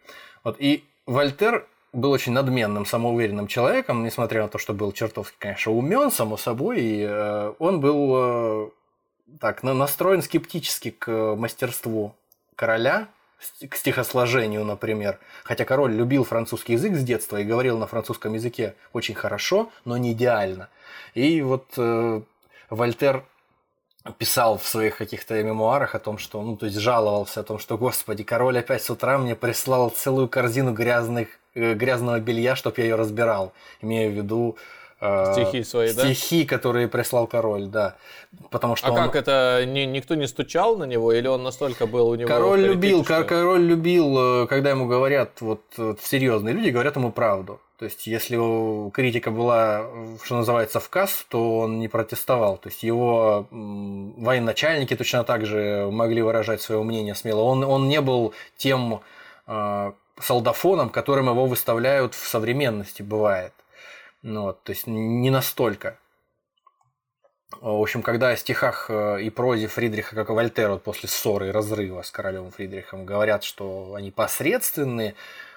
[0.44, 5.72] Вот, и Вольтер был очень надменным, самоуверенным человеком, несмотря на то, что был чертовски, конечно,
[5.72, 8.70] умен, само собой, и э, он был э,
[9.38, 12.14] так на- настроен скептически к мастерству
[12.56, 13.08] короля,
[13.68, 15.18] к стихосложению, например.
[15.44, 19.96] Хотя король любил французский язык с детства и говорил на французском языке очень хорошо, но
[19.96, 20.68] не идеально.
[21.14, 22.22] И вот э,
[22.70, 23.24] Вольтер
[24.18, 27.78] писал в своих каких-то мемуарах о том, что, ну, то есть жаловался о том, что,
[27.78, 32.84] господи, король опять с утра мне прислал целую корзину грязных, э, грязного белья, чтобы я
[32.84, 34.56] ее разбирал, имея в виду
[35.04, 36.02] э, Стихи свои, да?
[36.04, 37.96] стихи, которые прислал король, да,
[38.50, 41.86] потому что А он- как это, ни- никто не стучал на него, или он настолько
[41.86, 45.62] был у него Король любил, что- ко- король любил, э, когда ему говорят, вот
[46.02, 47.60] серьезные люди говорят ему правду.
[47.82, 48.36] То есть, если
[48.92, 52.56] критика была, э, что называется, в касс, то он не протестовал.
[52.56, 57.40] То есть, его военачальники точно так же могли выражать свое мнение смело.
[57.40, 59.00] Он, он не был тем
[59.48, 63.52] э, солдафоном, которым его выставляют в современности, бывает.
[64.22, 65.98] Ну, вот, то есть, не настолько.
[67.60, 71.48] В общем, когда о стихах э, и прозе Фридриха, как и Вольтер, вот после ссоры
[71.48, 75.16] и разрыва с королем Фридрихом, говорят, что они посредственные,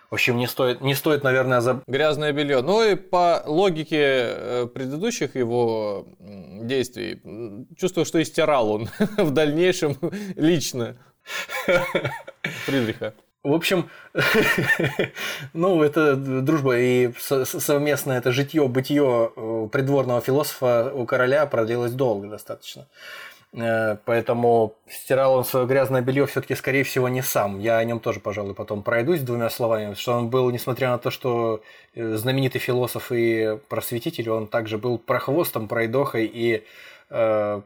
[0.09, 1.81] в общем, не стоит, не стоит наверное, за...
[1.87, 2.61] Грязное белье.
[2.61, 7.21] Ну и по логике э, предыдущих его действий,
[7.77, 9.97] чувствую, что и стирал он в дальнейшем
[10.35, 10.95] лично
[12.65, 13.13] Фридриха.
[13.43, 13.91] В общем,
[15.53, 21.91] ну, это дружба и со- со- совместное это житье-бытие э, придворного философа у короля продлилось
[21.91, 22.87] долго достаточно.
[23.55, 27.59] Э, Поэтому стирал он свое грязное белье все-таки, скорее всего, не сам.
[27.59, 31.09] Я о нем тоже, пожалуй, потом пройдусь двумя словами, что он был, несмотря на то,
[31.09, 31.61] что
[31.93, 36.63] э, знаменитый философ и просветитель, он также был прохвостом, пройдохой и
[37.09, 37.61] э,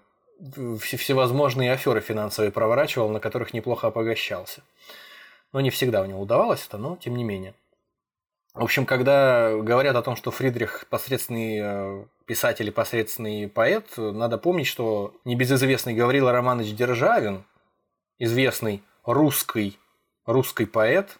[0.79, 4.61] все- всевозможные аферы финансовые проворачивал, на которых неплохо обогащался.
[5.53, 7.53] Но не всегда у него удавалось это, но тем не менее.
[8.53, 14.37] В общем, когда говорят о том, что Фридрих посредственный э, писатель и посредственный поэт, надо
[14.39, 17.45] помнить, что небезызвестный Гаврила Романович Державин,
[18.17, 19.77] известный русский,
[20.25, 21.19] русский поэт,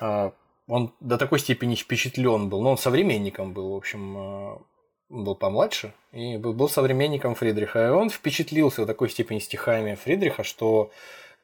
[0.00, 0.30] э,
[0.68, 4.58] он до такой степени впечатлен был, но он современником был, в общем, э,
[5.10, 7.88] был помладше, и был современником Фридриха.
[7.88, 10.90] И он впечатлился до такой степени стихами Фридриха, что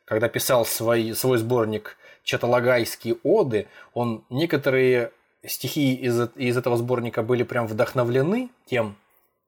[0.06, 1.97] когда писал свой, свой сборник
[2.28, 5.12] Чаталагайские оды, он некоторые
[5.46, 8.96] стихи из, из этого сборника были прям вдохновлены тем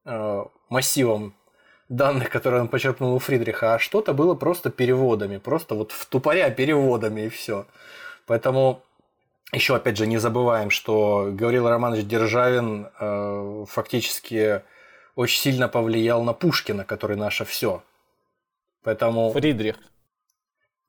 [0.06, 1.34] э, массивом
[1.90, 6.48] данных, которые он почерпнул у Фридриха, а что-то было просто переводами, просто вот в тупоря
[6.48, 7.66] переводами и все.
[8.24, 8.82] Поэтому
[9.52, 14.62] еще опять же не забываем, что Гаврил Романович Державин э, фактически
[15.16, 17.82] очень сильно повлиял на Пушкина, который наше все.
[18.82, 19.76] Поэтому Фридрих.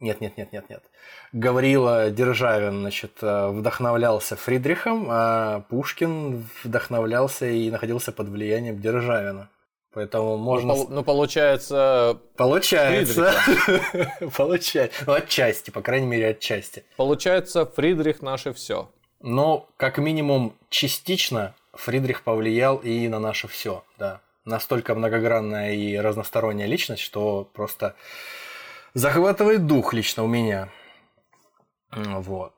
[0.01, 0.83] Нет, нет, нет, нет, нет.
[1.31, 9.49] Гаврила Державин, значит, э, вдохновлялся Фридрихом, а Пушкин вдохновлялся и находился под влиянием Державина.
[9.93, 10.69] Поэтому можно...
[10.69, 13.33] Ну, пол- ну, получается, Получается.
[14.37, 15.03] Получается.
[15.05, 16.83] Ну, отчасти, по крайней мере, отчасти.
[16.97, 18.89] получается, Фридрих наше все.
[19.19, 24.21] Но, как минимум, частично Фридрих повлиял и на наше все, да.
[24.45, 27.95] Настолько многогранная и разносторонняя личность, что просто
[28.93, 30.69] захватывает дух лично у меня.
[31.91, 32.53] Вот.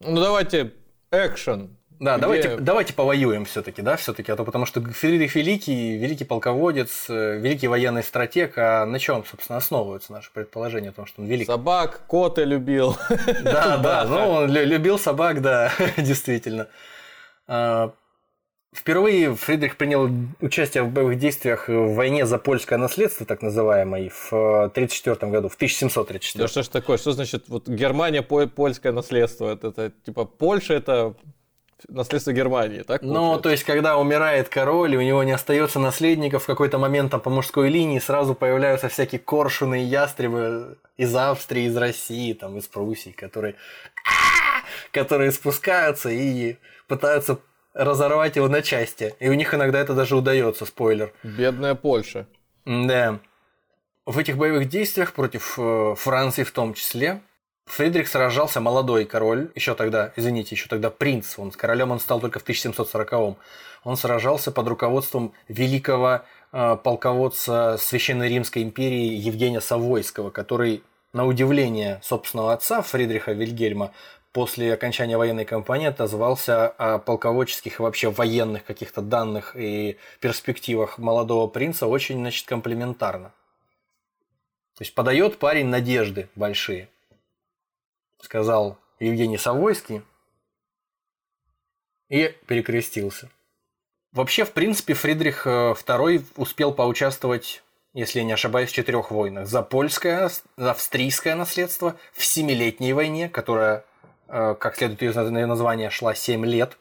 [0.00, 0.72] Ну, давайте
[1.10, 1.76] экшен.
[2.00, 6.24] Да, Где- давайте, давайте повоюем все-таки, да, все-таки, а то потому что Фридрих Великий, великий
[6.24, 11.22] полководец, э, великий военный стратег, а на чем, собственно, основываются наши предположения о том, что
[11.22, 11.48] он велик?
[11.48, 12.96] Собак, коты любил.
[13.42, 16.68] Да, да, ну он лю- любил собак, да, действительно.
[18.72, 24.10] А, Впервые Фридрих принял участие в боевых действиях в войне за польское наследство, так называемой,
[24.10, 26.42] в 1934 году, в 1734.
[26.44, 26.98] Да что ж такое?
[26.98, 29.52] Что значит вот Германия по- польское наследство?
[29.52, 31.14] Это, это типа Польша это
[31.88, 33.02] наследство Германии, так?
[33.02, 37.12] Ну, то есть, когда умирает король, и у него не остается наследников, в какой-то момент
[37.12, 42.58] там по мужской линии сразу появляются всякие коршуны и ястребы из Австрии, из России, там,
[42.58, 43.54] из Пруссии, которые,
[44.92, 46.56] которые спускаются и
[46.88, 47.38] пытаются
[47.78, 49.14] разорвать его на части.
[49.20, 51.12] И у них иногда это даже удается, спойлер.
[51.22, 52.26] Бедная Польша.
[52.66, 53.20] Да.
[54.04, 57.20] В этих боевых действиях против э, Франции в том числе
[57.68, 62.18] Фридрих сражался молодой король, еще тогда, извините, еще тогда принц, он с королем он стал
[62.18, 63.36] только в 1740-м.
[63.84, 72.00] Он сражался под руководством великого э, полководца Священной Римской империи Евгения Савойского, который, на удивление
[72.02, 73.92] собственного отца Фридриха Вильгельма,
[74.38, 81.48] после окончания военной кампании отозвался о полководческих и вообще военных каких-то данных и перспективах молодого
[81.48, 83.30] принца очень, значит, комплиментарно.
[84.76, 86.88] То есть подает парень надежды большие,
[88.22, 90.02] сказал Евгений Савойский
[92.08, 93.30] и перекрестился.
[94.12, 99.48] Вообще, в принципе, Фридрих э, II успел поучаствовать, если я не ошибаюсь, в четырех войнах.
[99.48, 103.97] За польское, за австрийское наследство, в Семилетней войне, которая, э,
[104.28, 106.76] как следует ее названия, шла 7 лет,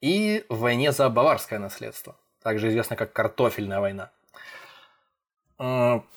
[0.00, 4.10] и в войне за баварское наследство, также известно как картофельная война.
[5.58, 6.00] Э,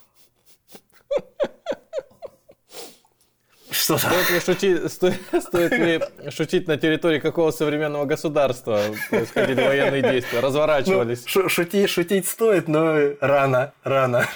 [3.72, 3.98] Что?
[3.98, 10.40] Стоит ли, шутить, сто- стоит ли шутить на территории какого современного государства происходили военные действия,
[10.40, 11.24] разворачивались?
[11.26, 14.28] Ну, шу- шути- шутить стоит, но рано, рано.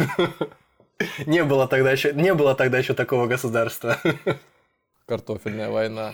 [1.26, 3.98] Не было тогда еще, не было тогда еще такого государства.
[5.10, 6.14] Картофельная война.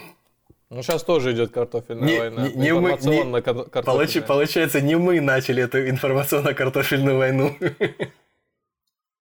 [0.69, 2.47] Ну, сейчас тоже идет картофельная Не- война.
[2.47, 3.84] не- не мы- не- Информационно-картофельная.
[3.84, 7.55] Получи- получается, не мы начали эту информационно-картофельную войну.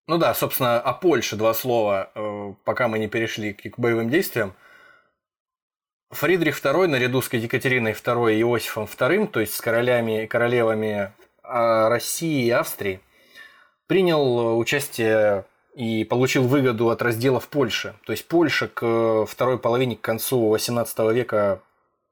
[0.07, 4.53] Ну да, собственно, о Польше два слова, э, пока мы не перешли к боевым действиям.
[6.11, 11.11] Фридрих II наряду с Екатериной II и Иосифом II, то есть с королями и королевами
[11.43, 13.01] а, России и Австрии,
[13.87, 17.95] принял э, участие и получил выгоду от раздела в Польше.
[18.07, 21.61] То есть Польша к второй половине, к концу XVIII века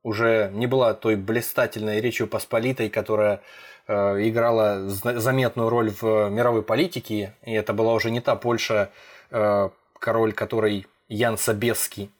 [0.03, 3.41] уже не была той блистательной Речью Посполитой, которая
[3.87, 3.95] э,
[4.29, 8.91] играла заметную роль в мировой политике, и это была уже не та Польша,
[9.31, 12.11] э, король, который Ян Собесский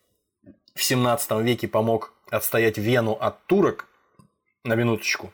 [0.75, 3.87] в 17 веке помог отстоять Вену от турок,
[4.65, 5.33] на минуточку.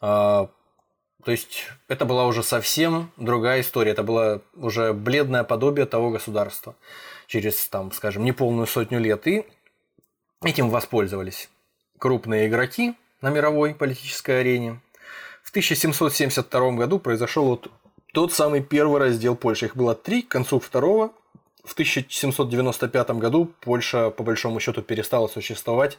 [0.00, 0.48] А,
[1.26, 3.90] То есть это была уже совсем другая история.
[3.90, 6.76] Это было уже бледное подобие того государства
[7.26, 9.26] через, там, скажем, неполную сотню лет.
[9.26, 9.44] И
[10.44, 11.50] этим воспользовались
[11.98, 14.80] крупные игроки на мировой политической арене.
[15.42, 17.72] В 1772 году произошел вот
[18.14, 19.64] тот самый первый раздел Польши.
[19.66, 21.10] Их было три, к концу второго.
[21.64, 25.98] В 1795 году Польша, по большому счету, перестала существовать,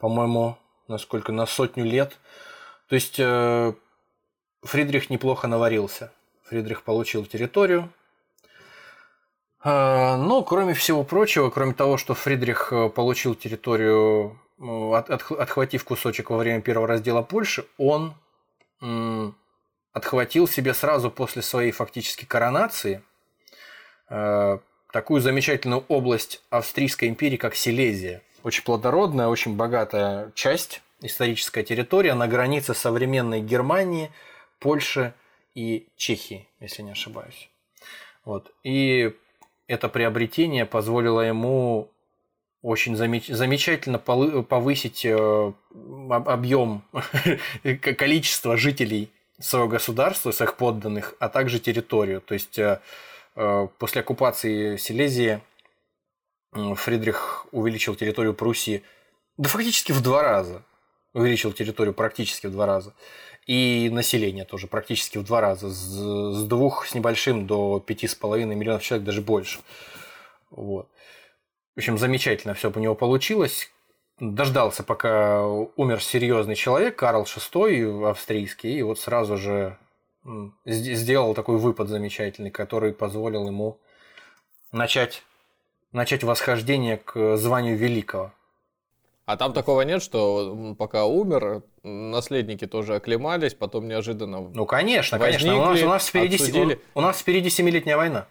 [0.00, 2.18] по-моему, насколько, на сотню лет.
[2.88, 3.72] То есть э,
[4.62, 6.12] Фридрих неплохо наварился.
[6.44, 7.90] Фридрих получил территорию.
[9.60, 15.36] А, Но, кроме всего прочего, кроме того, что Фридрих э, получил территорию, э, от- отх-
[15.36, 18.14] отхватив кусочек во время первого раздела Польши, он
[19.92, 23.02] отхватил себе сразу после своей фактически коронации
[24.10, 24.58] э,
[24.92, 28.22] такую замечательную область Австрийской империи, как Силезия.
[28.42, 34.10] Очень плодородная, очень богатая часть, историческая территория на границе современной Германии,
[34.58, 35.14] Польши
[35.54, 37.48] и Чехии, если не ошибаюсь.
[38.24, 38.52] Вот.
[38.64, 39.12] И
[39.66, 41.90] это приобретение позволило ему
[42.62, 46.82] очень замеч- замечательно повысить э, об- объем,
[47.80, 52.20] количество жителей своего государства, своих подданных, а также территорию.
[52.20, 52.80] То есть э,
[53.36, 55.40] э, после оккупации Силезии
[56.52, 58.82] Фридрих увеличил территорию Пруссии
[59.36, 60.62] да фактически в два раза.
[61.12, 62.94] Увеличил территорию практически в два раза.
[63.46, 65.70] И население тоже практически в два раза.
[65.70, 69.60] С, двух с небольшим до пяти с половиной миллионов человек, даже больше.
[70.50, 70.88] Вот.
[71.74, 73.70] В общем, замечательно все у него получилось.
[74.18, 79.78] Дождался, пока умер серьезный человек, Карл VI австрийский, и вот сразу же
[80.64, 83.78] сделал такой выпад замечательный, который позволил ему
[84.72, 85.22] начать,
[85.92, 88.32] начать восхождение к званию великого.
[89.26, 95.56] А там такого нет, что пока умер, наследники тоже оклемались, потом неожиданно Ну, конечно, конечно.
[95.56, 96.80] У нас, у нас впереди, обсудили...
[96.94, 98.26] у, у нас впереди семилетняя война.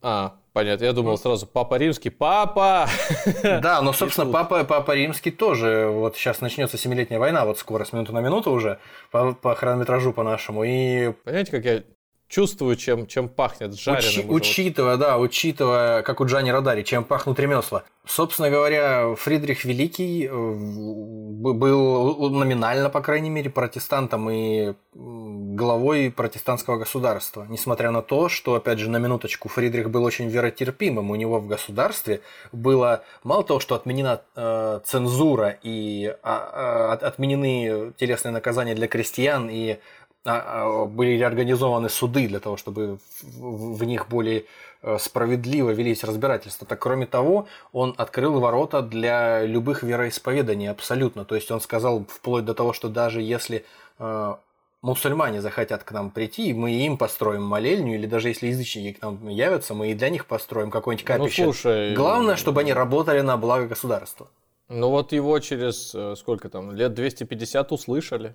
[0.00, 0.84] А, понятно.
[0.86, 2.08] Я думал сразу Папа Римский.
[2.08, 2.88] Папа!
[3.42, 5.90] Да, но, собственно, Папа, Папа Римский тоже.
[5.92, 8.78] Вот сейчас начнется семилетняя война, вот скоро, с минуты на минуту уже,
[9.10, 10.64] по, по хронометражу по нашему.
[10.64, 11.12] И...
[11.24, 11.82] Понимаете, как я
[12.28, 14.30] чувствую, чем, чем пахнет жареным.
[14.30, 17.84] Учи, учитывая, да, учитывая, как у Джани Радари, чем пахнут ремесла.
[18.04, 27.46] Собственно говоря, Фридрих Великий э, был номинально, по крайней мере, протестантом и главой протестантского государства.
[27.48, 31.10] Несмотря на то, что, опять же, на минуточку, Фридрих был очень веротерпимым.
[31.10, 32.20] У него в государстве
[32.52, 39.48] было мало того, что отменена э, цензура и а, э, отменены телесные наказания для крестьян
[39.50, 39.78] и а, а,
[40.26, 44.44] были организованы суды для того, чтобы в них более
[44.82, 46.66] э, справедливо велись разбирательства.
[46.66, 51.24] Так, кроме того, он открыл ворота для любых вероисповеданий абсолютно.
[51.24, 53.64] То есть он сказал вплоть до того, что даже если
[53.98, 54.34] э,
[54.82, 59.28] мусульмане захотят к нам прийти, мы им построим молельню, или даже если язычники к нам
[59.28, 61.44] явятся, мы и для них построим какое-нибудь ну, капище.
[61.44, 64.28] Ну, слушай, Главное, чтобы они работали на благо государства.
[64.68, 68.34] Ну вот его через э, сколько там, лет 250 услышали.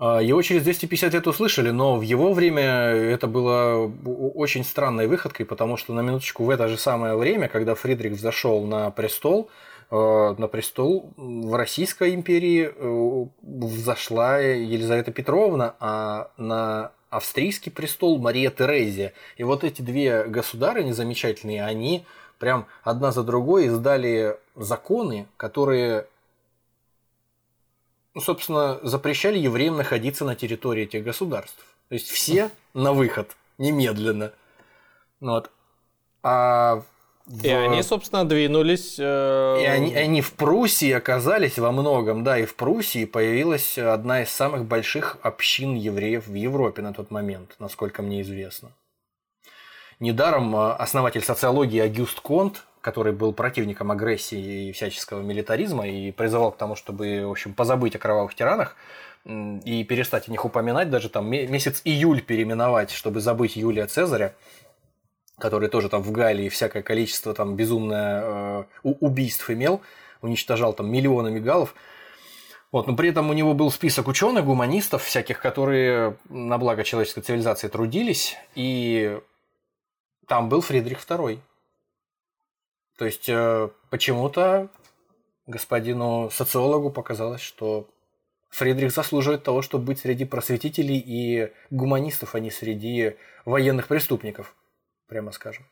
[0.00, 3.92] А, его через 250 лет услышали, но в его время это было
[4.34, 8.64] очень странной выходкой, потому что на минуточку в это же самое время, когда Фридрих взошел
[8.64, 9.50] на престол,
[9.90, 18.50] э, на престол в Российской империи э, взошла Елизавета Петровна, а на австрийский престол Мария
[18.50, 19.12] Терезия.
[19.36, 22.06] И вот эти две государыни замечательные, они
[22.38, 26.06] прям одна за другой издали законы, которые
[28.14, 31.64] ну, собственно, запрещали евреям находиться на территории этих государств.
[31.88, 34.32] То есть все на выход, немедленно.
[35.20, 35.50] Ну вот.
[36.22, 36.82] А
[37.26, 37.44] в...
[37.44, 38.96] И они, собственно, двинулись...
[38.98, 39.58] Э...
[39.62, 44.30] И они, они в Пруссии оказались во многом, да, и в Пруссии появилась одна из
[44.30, 48.72] самых больших общин евреев в Европе на тот момент, насколько мне известно.
[50.00, 56.52] Недаром э, основатель социологии Агюст Конт который был противником агрессии и всяческого милитаризма и призывал
[56.52, 58.76] к тому, чтобы, в общем, позабыть о кровавых тиранах
[59.24, 64.34] и перестать о них упоминать, даже там месяц июль переименовать, чтобы забыть Юлия Цезаря,
[65.38, 69.82] который тоже там в Галлии всякое количество там безумное э, убийств имел,
[70.22, 71.74] уничтожал там миллионами галлов.
[72.72, 77.22] Вот, но при этом у него был список ученых, гуманистов всяких, которые на благо человеческой
[77.22, 79.18] цивилизации трудились, и
[80.28, 81.40] там был Фридрих II.
[83.00, 84.68] То есть э, почему-то
[85.46, 87.88] господину социологу показалось, что
[88.50, 94.54] Фридрих заслуживает того, чтобы быть среди просветителей и гуманистов, а не среди военных преступников,
[95.08, 95.64] прямо скажем.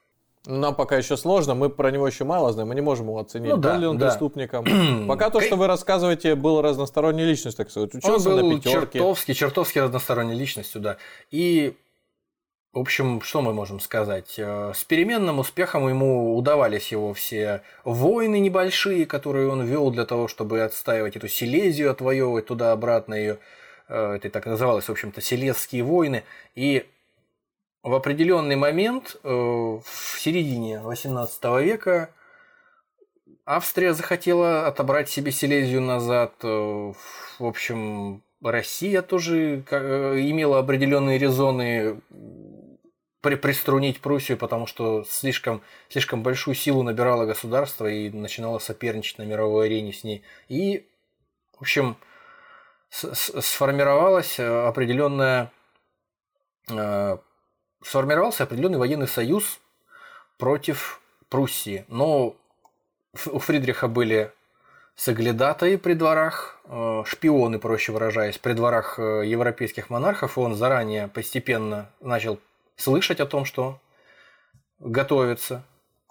[0.47, 3.51] Нам пока еще сложно, мы про него еще мало знаем, мы не можем его оценить,
[3.51, 4.09] ну, да, был ли он да.
[4.09, 5.07] преступником.
[5.07, 7.95] пока то, что вы рассказываете, был разносторонней личностью, так сказать.
[7.95, 10.97] Учился он был на чертовски, чертовски разносторонней личностью, да.
[11.31, 11.77] И
[12.79, 14.35] в общем, что мы можем сказать?
[14.39, 20.29] Э, с переменным успехом ему удавались его все войны небольшие, которые он вел для того,
[20.29, 23.39] чтобы отстаивать эту Силезию, отвоевывать туда-обратно ее.
[23.89, 26.23] Э, это так называлось, в общем-то, Силезские войны.
[26.55, 26.87] И
[27.83, 32.11] в определенный момент, э, в середине XVIII века,
[33.45, 36.35] Австрия захотела отобрать себе Силезию назад.
[36.45, 36.95] В
[37.41, 42.01] общем, Россия тоже имела определенные резоны
[43.21, 49.25] при приструнить Пруссию, потому что слишком, слишком большую силу набирало государство и начинало соперничать на
[49.25, 50.23] мировой арене с ней.
[50.49, 50.87] И,
[51.57, 51.97] в общем,
[52.91, 55.53] сформировалась э, определенная
[56.71, 57.19] э,
[57.83, 59.61] сформировался определенный военный союз
[60.39, 61.85] против Пруссии.
[61.89, 62.37] Но
[63.27, 64.33] у Фридриха были
[64.95, 70.39] соглядатаи при дворах, э, шпионы, проще выражаясь, при дворах европейских монархов.
[70.39, 72.39] Он заранее постепенно начал
[72.79, 73.81] слышать о том, что
[74.79, 75.65] готовится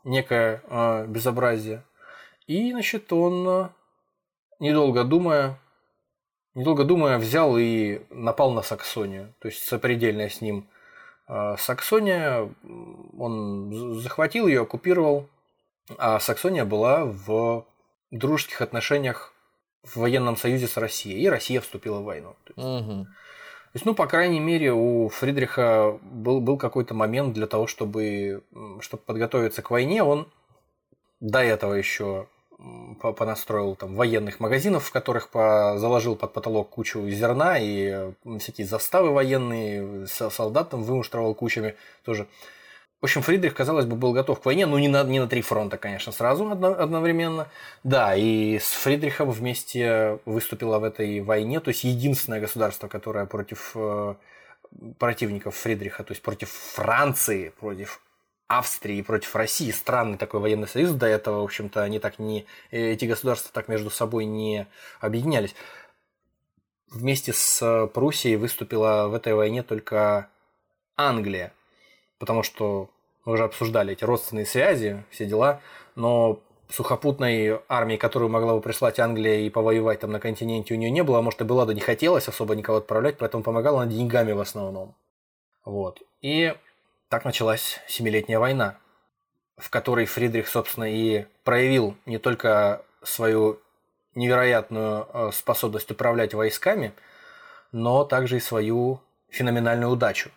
[0.04, 1.84] некое э, безобразие.
[2.46, 3.70] И, значит, он, э,
[4.60, 5.60] недолго думая,
[6.54, 10.70] недолго думая, взял и напал на Саксонию, то есть сопредельная с ним
[11.28, 12.50] А Саксония,
[13.18, 15.28] он захватил ее, оккупировал,
[15.98, 17.66] а Саксония была в
[18.12, 19.34] дружеских отношениях
[19.84, 22.36] в военном союзе с Россией, и Россия вступила в войну.
[22.46, 23.08] То есть, Мгм.
[23.78, 28.44] Есть, ну, по крайней мере, у Фридриха был, был какой-то момент для того, чтобы,
[28.82, 30.04] чтобы подготовиться к войне.
[30.04, 30.28] Он
[31.20, 32.28] до этого еще
[33.18, 39.12] понастроил там военных магазинов, в которых по- заложил под потолок кучу зерна и всякие заставы
[39.12, 42.28] военные, с- солдат там вымуштровал кучами тоже.
[43.00, 45.42] В общем, Фридрих, казалось бы, был готов к войне, но не на, не на три
[45.44, 47.48] фронта, конечно, сразу одно- одновременно.
[47.84, 53.74] Да, и с Фридрихом вместе выступило в этой войне, то есть единственное государство, которое против
[53.76, 54.16] э,
[54.98, 58.02] противников Фридриха, то есть против Франции, против
[58.48, 60.92] Австрии, против России, странный такой военный союз.
[60.92, 64.66] До этого, в общем-то, они так не, э, эти государства так между собой не
[65.00, 65.54] объединялись.
[66.90, 70.30] Вместе с Пруссией выступила в этой войне только
[70.96, 71.54] Англия,
[72.20, 72.90] потому что
[73.26, 75.62] мы уже обсуждали эти родственные связи, все дела,
[75.96, 76.40] но
[76.70, 81.04] сухопутной армии, которую могла бы прислать Англия и повоевать там на континенте у нее не
[81.04, 84.34] было, а может и была, да не хотелось особо никого отправлять, поэтому помогала она деньгами
[84.34, 84.96] в основном.
[85.64, 86.02] Вот.
[86.22, 86.54] И
[87.10, 88.78] так началась Семилетняя война,
[89.58, 93.60] в которой Фридрих, собственно, и проявил не только свою
[94.16, 96.94] невероятную э, способность управлять войсками,
[97.72, 99.00] но также и свою
[99.30, 100.32] феноменальную удачу,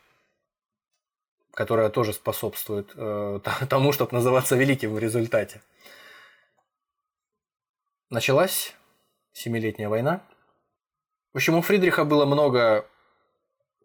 [1.55, 5.62] которая тоже способствует э, тому, чтобы называться великим в результате.
[8.11, 8.74] Началась
[9.32, 10.22] Семилетняя война.
[11.32, 12.84] В общем, у Фридриха было много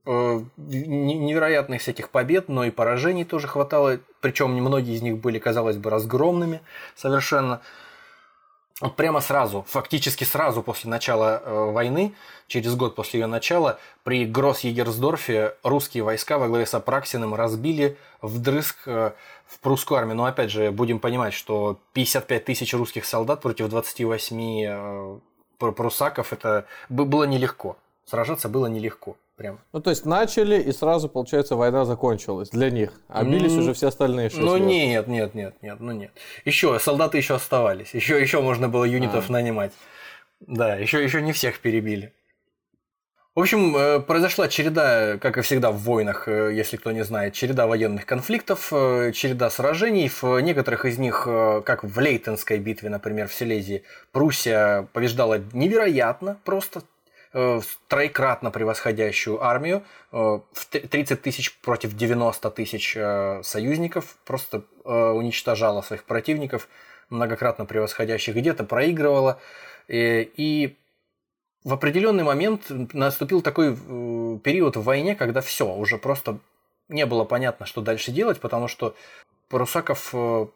[0.06, 4.00] э, не- невероятных всяких побед, но и поражений тоже хватало.
[4.22, 6.62] Причем многие из них были, казалось бы, разгромными
[6.96, 7.62] совершенно.
[8.82, 12.14] Вот прямо сразу, фактически сразу после начала э, войны,
[12.48, 18.76] через год после ее начала, при Гросс-Егерсдорфе русские войска во главе с Апраксиным разбили вдрызг
[18.86, 19.14] э,
[19.48, 20.18] в прусскую армию.
[20.18, 25.20] Но опять же, будем понимать, что 55 тысяч русских солдат против 28 э,
[25.58, 27.78] пр- прусаков, это было нелегко.
[28.06, 29.16] Сражаться было нелегко.
[29.36, 29.60] Прям.
[29.74, 32.94] Ну, то есть начали, и сразу, получается, война закончилась для них.
[33.10, 34.66] А бились уже все остальные шесть Ну лет.
[34.66, 36.12] нет, нет, нет, нет, ну нет.
[36.46, 39.32] Еще солдаты еще оставались, еще еще можно было юнитов А.
[39.34, 39.74] нанимать.
[40.40, 42.14] Да, еще еще не всех перебили.
[43.36, 47.34] В общем, э, произошла череда, как и всегда в войнах, э, если кто не знает,
[47.34, 50.08] череда военных конфликтов, э, череда сражений.
[50.08, 51.24] В некоторых из них,
[51.66, 53.84] как в Лейтенской битве, например, в Силезии,
[54.14, 56.84] Пруссия побеждала невероятно, просто
[57.88, 64.90] троекратно превосходящую армию, э, в т- 30 тысяч против 90 тысяч э, союзников, просто э,
[64.90, 66.68] уничтожала своих противников,
[67.10, 69.40] многократно превосходящих, где-то проигрывала.
[69.88, 70.78] э, И
[71.64, 76.40] в определенный момент наступил такой э, период в войне, когда все, уже просто
[76.88, 78.96] не было понятно, что дальше делать, потому что
[79.50, 80.48] Прусаков э,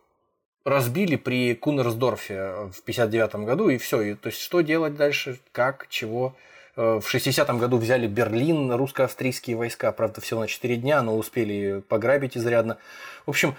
[0.66, 4.02] разбили при Кунерсдорфе в 59 году, и все.
[4.02, 6.36] И, то есть, что делать дальше, как, чего.
[6.76, 11.82] Э, В 60 году взяли Берлин, русско-австрийские войска, правда, всего на 4 дня, но успели
[11.88, 12.78] пограбить изрядно.
[13.26, 13.56] В общем,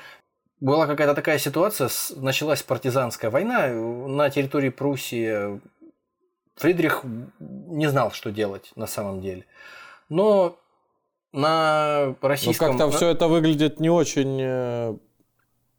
[0.60, 5.60] была какая-то такая ситуация, началась партизанская война э, на территории Пруссии.
[6.56, 7.02] Фридрих
[7.38, 9.46] не знал, что делать на самом деле.
[10.10, 10.58] Но
[11.32, 12.68] на российском...
[12.72, 15.00] как-то на- все это выглядит не очень...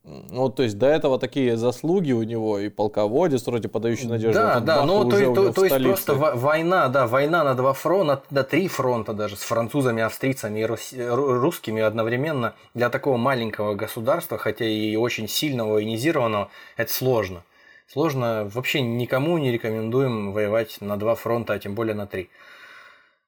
[0.03, 4.33] э, Ну, то есть до этого такие заслуги у него, и полководец вроде подающий надежду.
[4.39, 7.73] Да, да, ну то, есть- то, то есть просто во- война, да, война на два
[7.73, 13.17] фронта, на три фронта даже, с французами, австрийцами и рус- ру- русскими одновременно для такого
[13.17, 17.43] маленького государства, хотя и очень сильного, военизированного, это сложно.
[17.87, 22.29] Сложно, вообще никому не рекомендуем воевать на два фронта, а тем более на три.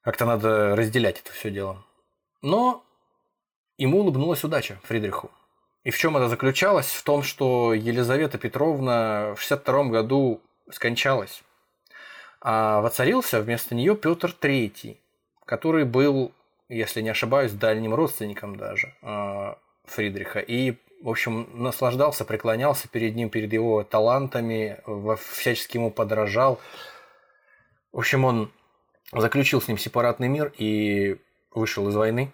[0.02, 1.84] Как-то надо разделять это все дело.
[2.42, 2.84] Но
[3.78, 5.30] ему улыбнулась удача, Фридриху.
[5.84, 6.88] И в чем это заключалось?
[6.88, 11.44] В том, что Елизавета Петровна в 62 году скончалась.
[12.42, 14.98] А воцарился вместо нее Петр III,
[15.46, 16.34] который был,
[16.70, 20.40] если не ошибаюсь, дальним родственником даже а, Фридриха.
[20.40, 24.80] И, в общем, наслаждался, преклонялся перед ним, перед его талантами,
[25.32, 26.60] всячески ему подражал.
[27.92, 28.52] В общем, он
[29.12, 31.18] заключил с ним сепаратный мир и
[31.54, 32.32] вышел из войны.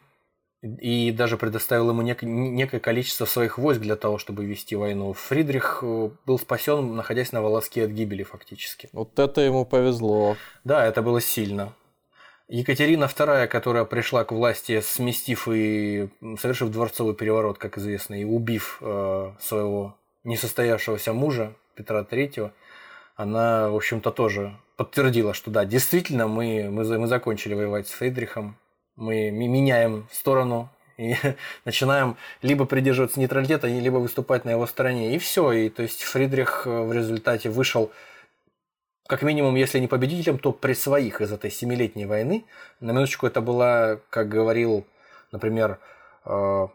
[0.61, 5.13] И даже предоставил ему нек- некое количество своих войск для того, чтобы вести войну.
[5.13, 8.89] Фридрих э, был спасен, находясь на волоске от гибели фактически.
[8.91, 10.35] Вот это ему повезло.
[10.65, 11.73] Да, это было сильно.
[12.49, 18.79] Екатерина II, которая пришла к власти, сместив и совершив дворцовый переворот, как известно, и убив
[18.81, 22.51] э, своего несостоявшегося мужа Петра III,
[23.15, 28.57] она, в общем-то, тоже подтвердила, что да, действительно, мы, мы, мы закончили воевать с Фридрихом,
[28.99, 31.15] мы меняем сторону И
[31.65, 35.15] начинаем либо придерживаться нейтралитета, либо выступать на его стороне.
[35.15, 35.51] И все.
[35.53, 37.91] И то есть Фридрих э, в результате вышел
[39.07, 42.45] как минимум, если не победителем, то при своих из этой семилетней войны.
[42.79, 44.85] На минуточку это была, как говорил,
[45.31, 45.79] например,
[46.25, 46.67] э,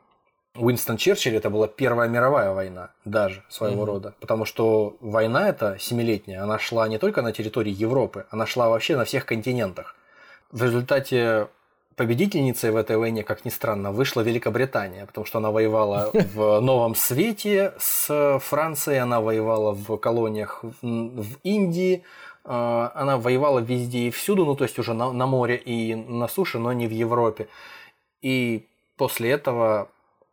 [0.57, 3.87] Уинстон Черчилль, это была Первая мировая война даже своего mm-hmm.
[3.87, 4.15] рода.
[4.21, 8.97] Потому что война эта семилетняя, она шла не только на территории Европы, она шла вообще
[8.97, 9.95] на всех континентах.
[10.51, 11.49] В результате
[11.97, 16.95] победительницей в этой войне, как ни странно, вышла Великобритания, потому что она воевала в Новом
[16.95, 22.03] Свете с Францией, она воевала в колониях в Индии,
[22.45, 26.29] а, она воевала везде и всюду, ну то есть уже на, на море и на
[26.29, 27.49] суше, но не в Европе.
[28.21, 28.67] И
[28.97, 29.89] после этого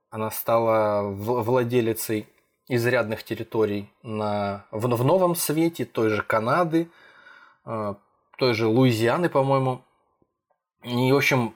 [0.09, 2.27] она стала владелицей
[2.67, 6.89] изрядных территорий на, в, в Новом Свете, той же Канады,
[7.65, 7.95] а,
[8.37, 9.81] той же Луизианы, по-моему.
[10.83, 11.53] И, в общем,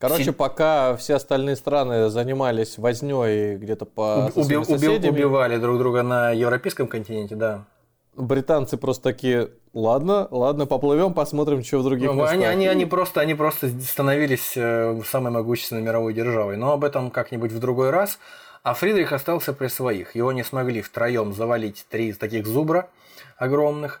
[0.00, 0.30] Короче, Си...
[0.30, 6.88] пока все остальные страны занимались возней где-то по Уби- уби- убивали друг друга на европейском
[6.88, 7.66] континенте, да.
[8.16, 12.32] Британцы просто такие, ладно, ладно, поплывем, посмотрим, что в других ну, местах.
[12.32, 16.56] Они, они, они, просто, они просто становились э, самой могущественной мировой державой.
[16.56, 18.18] Но об этом как-нибудь в другой раз.
[18.62, 20.16] А Фридрих остался при своих.
[20.16, 22.88] Его не смогли втроем завалить три таких зубра
[23.36, 24.00] огромных.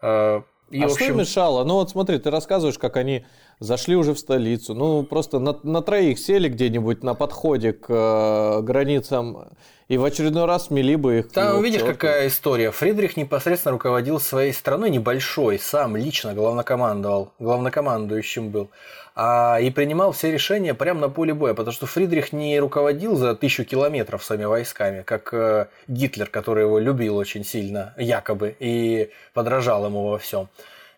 [0.00, 1.06] Э, и, а общем...
[1.06, 1.64] что мешало?
[1.64, 3.26] Ну вот смотри, ты рассказываешь, как они
[3.60, 4.74] зашли уже в столицу.
[4.74, 9.48] Ну просто на, на троих сели где-нибудь на подходе к э, границам
[9.88, 11.32] и в очередной раз смели бы их.
[11.32, 12.70] Там видишь, какая история.
[12.70, 18.70] Фридрих непосредственно руководил своей страной небольшой, сам лично главнокомандовал, главнокомандующим был.
[19.16, 23.34] А, и принимал все решения прямо на поле боя, потому что Фридрих не руководил за
[23.34, 29.84] тысячу километров своими войсками, как э, Гитлер, который его любил очень сильно, якобы, и подражал
[29.84, 30.48] ему во всем.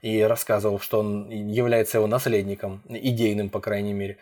[0.02, 4.18] И рассказывал, что он является его наследником, идейным, по крайней мере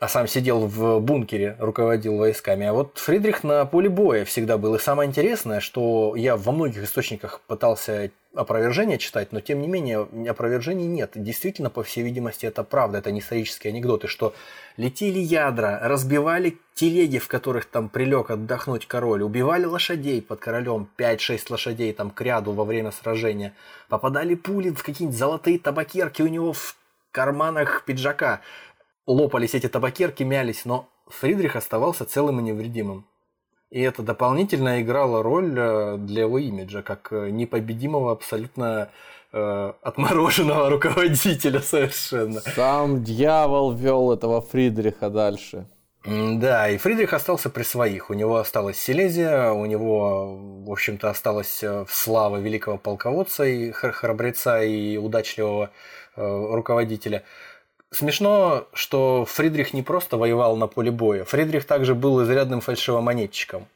[0.00, 2.66] а сам сидел в бункере, руководил войсками.
[2.66, 4.74] А вот Фридрих на поле боя всегда был.
[4.74, 10.06] И самое интересное, что я во многих источниках пытался опровержения читать, но тем не менее
[10.28, 11.12] опровержений нет.
[11.14, 14.34] Действительно, по всей видимости, это правда, это не исторические анекдоты, что
[14.76, 21.46] летели ядра, разбивали телеги, в которых там прилег отдохнуть король, убивали лошадей под королем, 5-6
[21.50, 23.54] лошадей там к ряду во время сражения,
[23.88, 26.76] попадали пули в какие-нибудь золотые табакерки у него в
[27.10, 28.42] карманах пиджака
[29.08, 33.06] лопались эти табакерки, мялись, но Фридрих оставался целым и невредимым.
[33.70, 38.90] И это дополнительно играло роль э, для его имиджа, как э, непобедимого абсолютно
[39.32, 42.40] э, отмороженного руководителя совершенно.
[42.40, 45.66] Сам дьявол вел этого Фридриха дальше.
[46.04, 48.08] Да, и Фридрих остался при своих.
[48.08, 54.62] У него осталась Силезия, у него, в общем-то, осталась э, слава великого полководца и храбреца
[54.62, 55.70] и удачливого
[56.16, 57.24] э, руководителя.
[57.90, 61.24] Смешно, что Фридрих не просто воевал на поле боя.
[61.24, 63.66] Фридрих также был изрядным фальшивомонетчиком.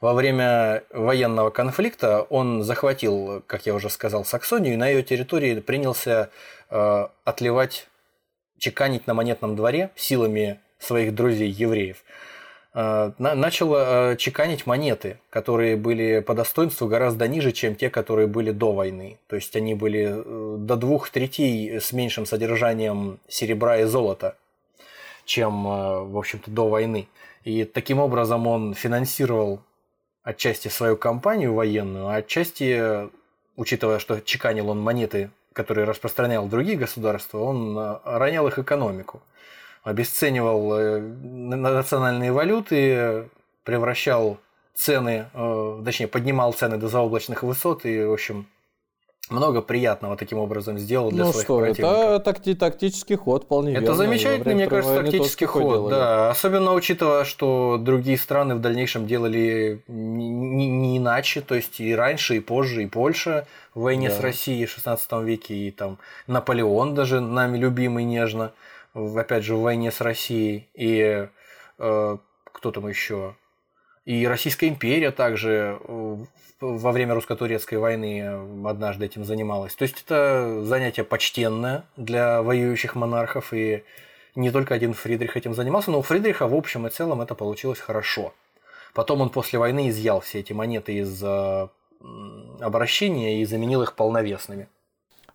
[0.00, 5.60] Во время военного конфликта он захватил, как я уже сказал, Саксонию и на ее территории
[5.60, 6.30] принялся
[6.70, 7.86] э, отливать,
[8.58, 11.98] чеканить на монетном дворе силами своих друзей-евреев–
[12.72, 18.72] начал э, чеканить монеты, которые были по достоинству гораздо ниже, чем те, которые были до
[18.72, 19.18] войны.
[19.26, 24.36] То есть они были э, до двух третей с меньшим содержанием серебра и золота,
[25.24, 27.08] чем, в общем-то, до войны.
[27.42, 29.60] И таким образом он финансировал
[30.22, 33.08] отчасти свою кампанию военную, а отчасти,
[33.56, 39.22] учитывая, что чеканил он монеты, которые распространял другие государства, он ронял их экономику
[39.82, 43.28] обесценивал э, национальные валюты,
[43.64, 44.38] превращал
[44.74, 48.46] цены, э, точнее, поднимал цены до заоблачных высот и, в общем,
[49.30, 51.92] много приятного таким образом сделал для ну своих что, противников.
[51.92, 53.96] Это такти тактический ход вполне Это верно.
[53.96, 56.30] замечательный, мне кажется, тактический ход, да.
[56.30, 61.94] Особенно учитывая, что другие страны в дальнейшем делали не, не, не иначе, то есть и
[61.94, 64.16] раньше, и позже, и Польша в войне да.
[64.16, 68.52] с Россией в 16 веке, и там Наполеон даже нами любимый нежно
[68.94, 71.28] опять же, в войне с Россией, и
[71.78, 73.36] э, кто там еще?
[74.04, 76.16] И Российская империя также э,
[76.60, 79.74] во время русско-турецкой войны однажды этим занималась.
[79.74, 83.84] То есть это занятие почтенное для воюющих монархов, и
[84.34, 87.78] не только один Фридрих этим занимался, но у Фридриха в общем и целом это получилось
[87.78, 88.34] хорошо.
[88.94, 91.68] Потом он после войны изъял все эти монеты из э,
[92.60, 94.68] обращения и заменил их полновесными.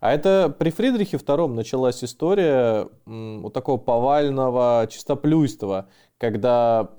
[0.00, 5.88] А это при Фридрихе II началась история вот такого повального чистоплюйства,
[6.18, 6.90] когда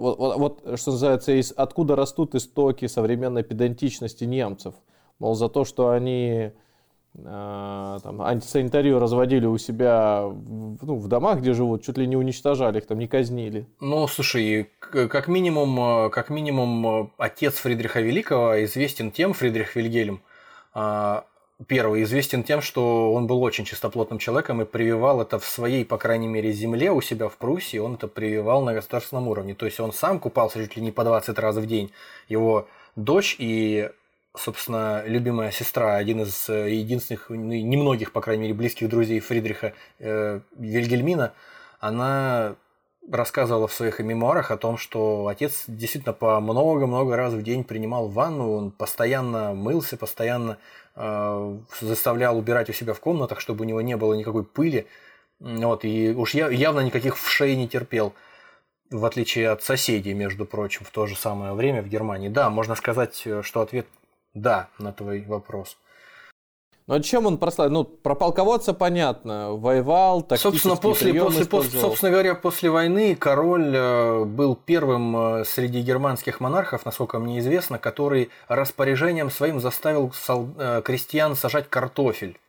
[0.00, 4.74] вот, вот, вот что называется, из, откуда растут истоки современной педантичности немцев.
[5.18, 6.52] Мол, за то, что они
[7.14, 12.78] э, там, антисанитарию разводили у себя ну, в домах, где живут, чуть ли не уничтожали
[12.78, 13.66] их, там не казнили.
[13.80, 20.22] Ну, слушай, как минимум, э, как минимум, э, отец Фридриха Великого известен тем, Фридрих Вильгельм,
[20.72, 21.24] а,
[21.66, 25.98] первый известен тем, что он был очень чистоплотным человеком и прививал это в своей, по
[25.98, 29.54] крайней мере, земле у себя в Пруссии, он это прививал на государственном уровне.
[29.54, 31.92] То есть он сам купался чуть ли не по 20 раз в день.
[32.28, 33.90] Его дочь и,
[34.36, 39.74] собственно, любимая сестра, один из э, единственных, ну, немногих, по крайней мере, близких друзей Фридриха
[39.98, 41.34] э, Вильгельмина,
[41.78, 42.56] она
[43.10, 48.08] рассказывала в своих мемуарах о том, что отец действительно по много-много раз в день принимал
[48.08, 50.58] ванну, он постоянно мылся, постоянно
[50.96, 54.86] э, заставлял убирать у себя в комнатах, чтобы у него не было никакой пыли.
[55.40, 58.14] Вот, и уж я, явно никаких вшей не терпел,
[58.90, 62.28] в отличие от соседей, между прочим, в то же самое время в Германии.
[62.28, 63.86] Да, можно сказать, что ответ
[64.34, 65.76] «да» на твой вопрос.
[66.90, 67.72] А чем он прославил?
[67.72, 74.24] Ну, про полководца понятно, воевал, Собственно, после, после, после, собственно говоря, после войны король э,
[74.24, 80.12] был первым э, среди германских монархов, насколько мне известно, который распоряжением своим заставил
[80.58, 82.40] э, крестьян сажать картофель.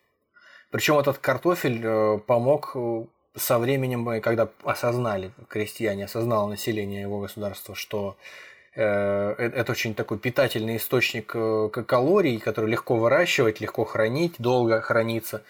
[0.71, 2.75] Причем этот картофель помог
[3.35, 8.15] со временем, когда осознали крестьяне, осознало население его государства, что
[8.73, 15.43] это очень такой питательный источник э, калорий, который легко выращивать, легко хранить, долго хранится.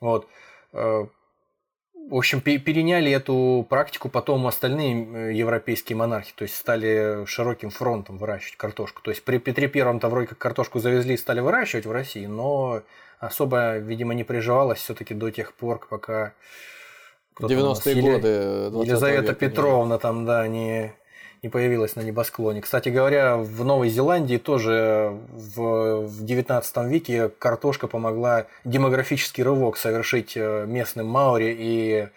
[0.00, 0.26] Вот.
[0.72, 8.56] В общем, переняли эту практику потом остальные европейские монархи, то есть стали широким фронтом выращивать
[8.56, 9.00] картошку.
[9.02, 12.82] То есть при Петре Первом-то вроде как картошку завезли и стали выращивать в России, но
[13.20, 16.34] особо, видимо, не приживалось все-таки до тех пор, пока
[17.40, 18.28] 90-е годы.
[18.86, 20.92] Елизавета века, Петровна там, да, не
[21.44, 22.62] не появилась на небосклоне.
[22.62, 30.32] Кстати говоря, в Новой Зеландии тоже в, в 19 веке картошка помогла демографический рывок совершить
[30.36, 32.08] э, местным маори и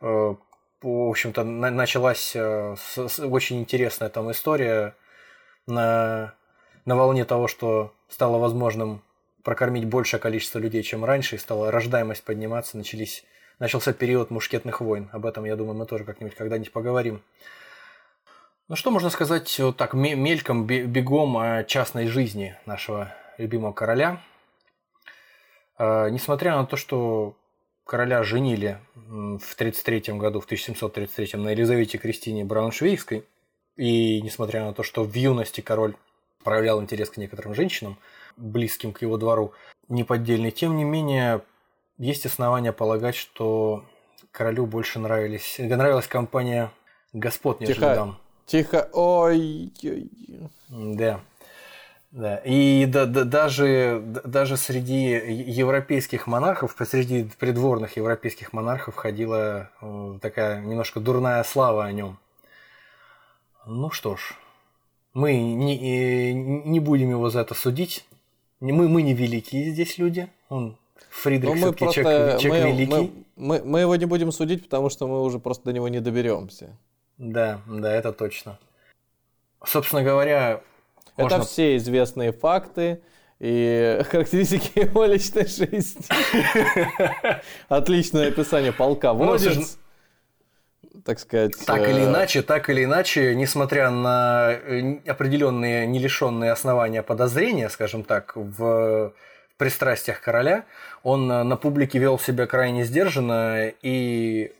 [0.00, 0.34] э,
[0.82, 2.74] в общем-то, началась э,
[3.22, 4.96] очень интересная там история
[5.66, 6.34] на,
[6.84, 9.02] на волне того, что стало возможным
[9.44, 13.24] прокормить большее количество людей, чем раньше, и стала рождаемость подниматься, начались,
[13.60, 15.08] начался период мушкетных войн.
[15.12, 17.22] Об этом, я думаю, мы тоже как-нибудь когда-нибудь поговорим.
[18.66, 24.22] Ну что можно сказать вот так мельком, бегом о частной жизни нашего любимого короля?
[25.76, 27.36] А, несмотря на то, что
[27.84, 33.26] короля женили в 1933 году, в 1733 на Елизавете Кристине Брауншвейгской,
[33.76, 35.94] и несмотря на то, что в юности король
[36.42, 37.98] проявлял интерес к некоторым женщинам,
[38.38, 39.52] близким к его двору,
[39.88, 41.42] неподдельный, тем не менее,
[41.98, 43.84] есть основания полагать, что
[44.30, 46.72] королю больше нравились, нравилась компания
[47.12, 47.94] господ, нежели Тихо.
[47.94, 48.23] дам.
[48.46, 48.88] Тихо.
[48.92, 49.72] Ой.
[50.68, 51.20] Да.
[52.14, 52.36] Да.
[52.44, 55.10] И да, да, даже, даже среди
[55.50, 62.18] европейских монархов, среди придворных европейских монархов ходила э, такая немножко дурная слава о нем.
[63.66, 64.34] Ну что ж,
[65.12, 68.04] мы не, не будем его за это судить.
[68.60, 70.28] Мы, мы не великие здесь люди.
[70.48, 70.76] Он
[71.10, 73.24] Фридрих все-таки человек, человек мы, великий.
[73.36, 76.00] Мы, мы, мы его не будем судить, потому что мы уже просто до него не
[76.00, 76.76] доберемся.
[77.18, 78.58] Да, да, это точно.
[79.64, 80.60] Собственно говоря,
[81.16, 83.00] это все известные факты
[83.40, 86.02] и характеристики его личной жизни.
[87.68, 89.78] Отличное описание полководец.
[91.04, 91.52] Так сказать.
[91.66, 97.68] Так или э, иначе, так или иначе, несмотря на э, определенные не лишенные основания подозрения,
[97.68, 99.12] скажем так, в
[99.58, 100.64] пристрастиях короля,
[101.02, 104.52] он на публике вел себя крайне сдержанно и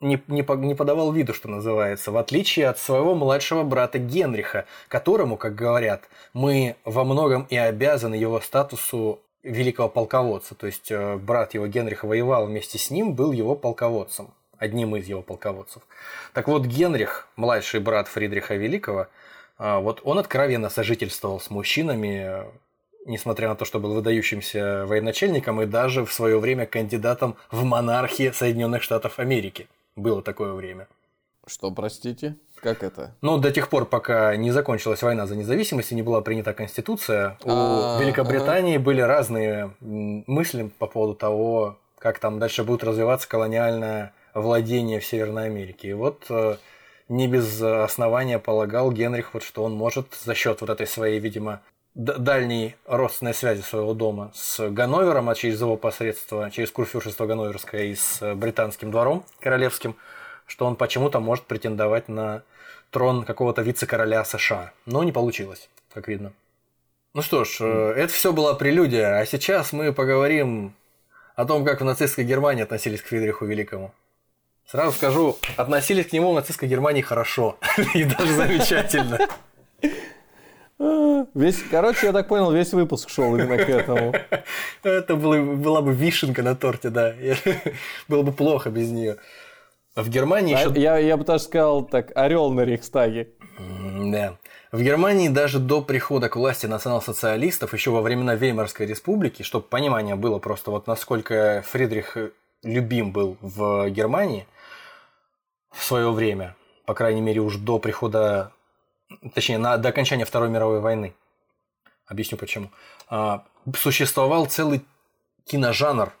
[0.00, 5.36] не, не, не подавал виду, что называется, в отличие от своего младшего брата Генриха, которому,
[5.36, 10.54] как говорят, мы во многом и обязаны его статусу великого полководца.
[10.54, 15.06] То есть э, брат его Генриха воевал вместе с ним, был его полководцем, одним из
[15.06, 15.82] его полководцев.
[16.34, 19.06] Так вот, Генрих, младший брат Фридриха Великого,
[19.58, 22.44] э, вот он откровенно сожительствовал с мужчинами,
[23.06, 28.30] несмотря на то, что был выдающимся военачальником и даже в свое время кандидатом в монархии
[28.32, 29.68] Соединенных Штатов Америки.
[29.96, 30.88] Было такое время.
[31.46, 32.36] Что, простите?
[32.56, 33.14] Как это?
[33.22, 37.38] Ну, до тех пор, пока не закончилась война за независимость и не была принята Конституция,
[37.44, 44.12] у а, Великобритании были разные мысли по поводу того, как там дальше будет развиваться колониальное
[44.34, 45.90] владение в Северной Америке.
[45.90, 46.56] И вот э,
[47.08, 51.62] не без основания полагал Генрих, вот, что он может за счет вот этой своей, видимо,
[51.96, 57.94] дальней родственной связи своего дома с Ганновером, а через его посредство, через курфюршество Ганноверское и
[57.94, 59.96] с британским двором королевским,
[60.46, 62.42] что он почему-то может претендовать на
[62.90, 64.72] трон какого-то вице-короля США.
[64.84, 66.32] Но не получилось, как видно.
[67.14, 70.74] Ну что ж, э, это все была прелюдия, а сейчас мы поговорим
[71.34, 73.94] о том, как в нацистской Германии относились к Фридриху Великому.
[74.66, 77.56] Сразу скажу, относились к нему в нацистской Германии хорошо
[77.94, 79.18] и даже замечательно.
[80.78, 84.14] Весь, короче, я так понял, весь выпуск шел именно к этому.
[84.82, 87.14] Это было, была бы вишенка на торте, да.
[88.08, 89.16] Было бы плохо без нее.
[89.94, 90.78] В Германии А, еще...
[90.78, 93.30] Я, я бы даже сказал так, орел на Рейхстаге.
[93.58, 94.36] Да.
[94.70, 100.16] В Германии даже до прихода к власти национал-социалистов, еще во времена Веймарской республики, чтобы понимание
[100.16, 102.18] было просто вот насколько Фридрих
[102.62, 104.46] любим был в Германии
[105.72, 108.52] в свое время, по крайней мере уж до прихода,
[109.34, 111.14] точнее на, до окончания Второй мировой войны.
[112.06, 112.70] Объясню почему.
[113.08, 113.44] А,
[113.76, 114.84] существовал целый
[115.44, 116.12] киножанр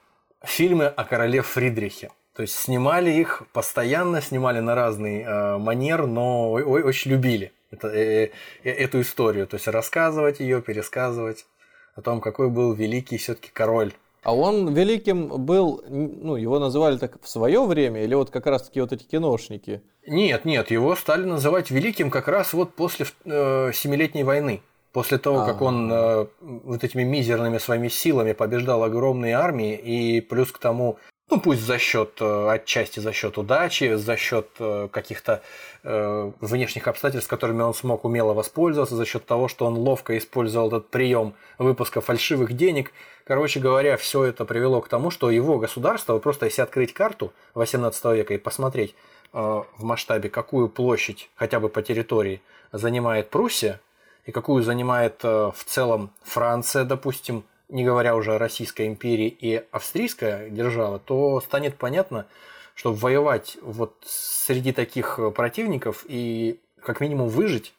[0.44, 2.10] фильмы о короле Фридрихе.
[2.34, 7.52] То есть снимали их постоянно, снимали на разный э, манер, но о- о- очень любили
[7.70, 8.30] это- э,
[8.62, 9.46] э, эту историю.
[9.46, 11.46] То есть рассказывать ее, пересказывать
[11.94, 13.94] о том, какой был великий все-таки король.
[14.26, 18.80] А он великим был, ну, его называли так в свое время, или вот как раз-таки
[18.80, 19.82] вот эти киношники?
[20.04, 24.62] Нет, нет, его стали называть великим как раз вот после э, Семилетней войны.
[24.90, 30.50] После того, как он э, вот этими мизерными своими силами побеждал огромные армии, и плюс
[30.50, 30.98] к тому,
[31.28, 35.42] ну пусть за счет, э, отчасти за счет удачи, за счет э, каких-то
[35.82, 40.68] э, внешних обстоятельств, которыми он смог умело воспользоваться, за счет того, что он ловко использовал
[40.68, 42.92] этот прием выпуска фальшивых денег.
[43.24, 47.32] Короче говоря, все это привело к тому, что его государство, вот просто если открыть карту
[47.54, 48.94] 18 века и посмотреть
[49.32, 52.40] э, в масштабе, какую площадь хотя бы по территории
[52.72, 53.80] занимает Пруссия,
[54.26, 59.64] и какую занимает э, в целом Франция, допустим, не говоря уже о Российской империи и
[59.70, 62.26] австрийская держава, то станет понятно,
[62.74, 67.74] что воевать вот среди таких э, противников и как минимум выжить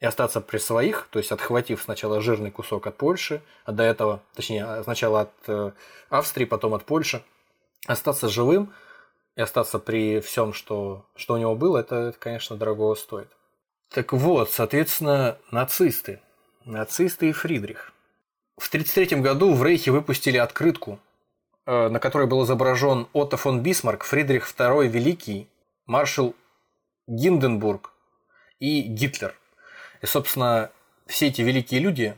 [0.00, 4.20] и остаться при своих, то есть отхватив сначала жирный кусок от Польши, а до этого,
[4.34, 5.70] точнее, а сначала от э,
[6.10, 7.22] Австрии, потом от Польши,
[7.86, 8.74] остаться живым
[9.36, 13.28] и остаться при всем, что, что у него было, это, это, конечно, дорого стоит.
[13.88, 16.20] Так вот, соответственно, нацисты.
[16.64, 17.93] Нацисты и Фридрих.
[18.56, 21.00] В 1933 году в Рейхе выпустили открытку,
[21.66, 25.48] э, на которой был изображен Отто фон Бисмарк, Фридрих II Великий,
[25.86, 26.34] маршал
[27.08, 27.92] Гинденбург
[28.60, 29.34] и Гитлер.
[30.02, 30.70] И, собственно,
[31.06, 32.16] все эти великие люди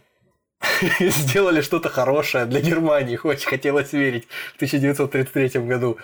[1.00, 5.98] сделали что-то хорошее для Германии, очень хотелось верить в 1933 году.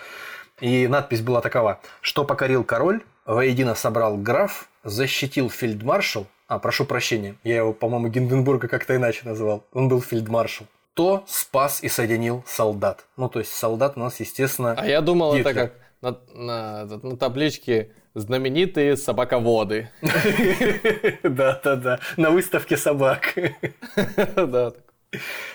[0.61, 1.81] И надпись была такова.
[2.01, 8.69] Что покорил король, воедино собрал граф, защитил фельдмаршал, а, прошу прощения, я его, по-моему, Гинденбурга
[8.69, 13.07] как-то иначе назвал, он был фельдмаршал, то спас и соединил солдат.
[13.17, 15.69] Ну, то есть солдат у нас, естественно, А я думал, это Гитлер.
[15.69, 19.91] как на, на, на табличке знаменитые собаководы.
[21.23, 23.35] Да-да-да, на выставке собак.
[24.37, 24.73] Да.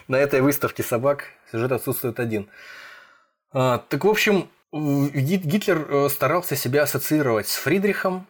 [0.07, 2.47] На этой выставке собак сюжет отсутствует один.
[3.51, 8.28] А, так, в общем, Гитлер э, старался себя ассоциировать с Фридрихом.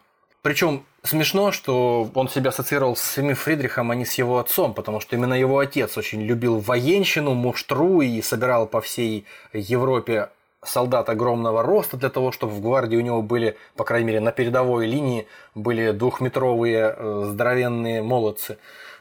[0.48, 4.98] Причем смешно, что он себя ассоциировал с самим Фридрихом, а не с его отцом, потому
[4.98, 10.30] что именно его отец очень любил военщину, муштру и собирал по всей Европе
[10.64, 14.32] солдат огромного роста для того, чтобы в гвардии у него были, по крайней мере, на
[14.32, 18.56] передовой линии были двухметровые э, здоровенные молодцы.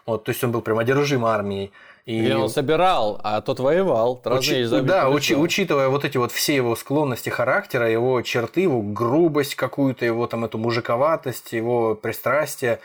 [0.05, 1.71] Вот, то есть он был прям одержим армией.
[2.07, 4.15] И Или он собирал, а тот воевал.
[4.39, 9.55] Учи- да, учи- учитывая вот эти вот все его склонности характера, его черты, его грубость
[9.55, 12.79] какую-то, его там эту мужиковатость, его пристрастие,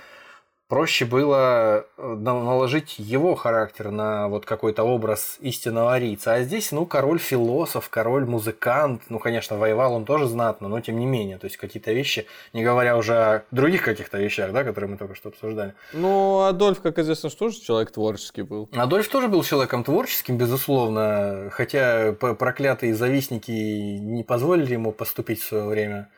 [0.68, 6.32] проще было э, на- наложить его характер на вот какой-то образ истинного арийца.
[6.34, 11.36] А здесь, ну, король-философ, король-музыкант, ну, конечно, воевал он тоже знатно, но тем не менее,
[11.38, 15.14] то есть какие-то вещи, не говоря уже о других каких-то вещах, да, которые мы только
[15.14, 15.74] что обсуждали.
[15.92, 18.68] Ну, Адольф, как известно, что тоже человек творческий был.
[18.72, 25.64] Адольф тоже был человеком творческим, безусловно, хотя проклятые завистники не позволили ему поступить в свое
[25.64, 26.08] время,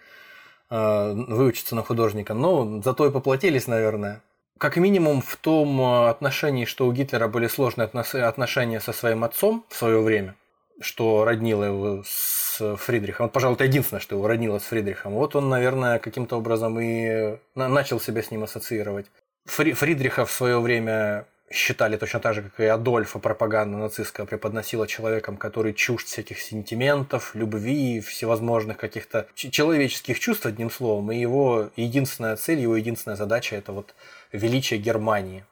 [0.70, 4.22] э, выучиться на художника, но зато и поплатились, наверное.
[4.58, 9.64] Как минимум в том э, отношении, что у Гитлера были сложные отношения со своим отцом
[9.68, 10.36] в свое время,
[10.80, 13.26] что роднило его с Фридрихом.
[13.26, 15.14] Вот, пожалуй, это единственное, что его роднило с Фридрихом.
[15.14, 19.06] Вот он, наверное, каким-то образом и на- начал себя с ним ассоциировать.
[19.46, 24.86] Фри- Фридриха в свое время считали точно так же, как и Адольфа пропаганда нацистская преподносила
[24.86, 31.12] человеком, который чужд всяких сентиментов, любви, всевозможных каких-то человеческих чувств, одним словом.
[31.12, 33.94] И его единственная цель, его единственная задача– это вот
[34.32, 35.44] величие Германии.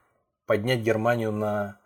[0.47, 1.79] Поднять Германию на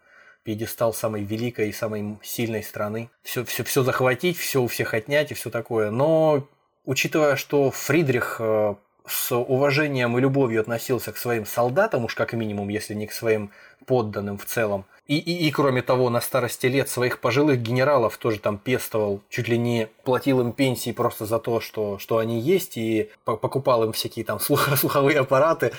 [0.42, 3.10] пьедестал самой великой и самой сильной страны.
[3.22, 5.90] Все, все, все захватить, все у всех отнять и все такое.
[5.90, 6.48] Но
[6.84, 8.74] учитывая, что Фридрих э,
[9.06, 13.50] с уважением и любовью относился к своим солдатам, уж как минимум, если не к своим
[13.86, 14.84] подданным в целом.
[15.06, 19.46] И, и, и кроме того, на старости лет своих пожилых генералов тоже там пестовал, чуть
[19.46, 23.92] ли не платил им пенсии просто за то, что, что они есть, и покупал им
[23.92, 25.70] всякие там слух, слуховые аппараты.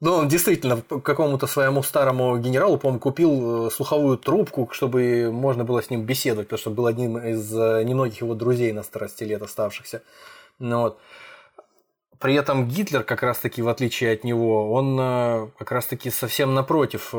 [0.00, 5.82] Но он действительно какому-то своему старому генералу, по-моему, купил э, слуховую трубку, чтобы можно было
[5.82, 9.42] с ним беседовать, потому что был одним из э, немногих его друзей на старости лет
[9.42, 10.02] оставшихся.
[10.58, 10.98] Ну, вот.
[12.20, 17.14] При этом Гитлер, как раз-таки, в отличие от него, он э, как раз-таки совсем напротив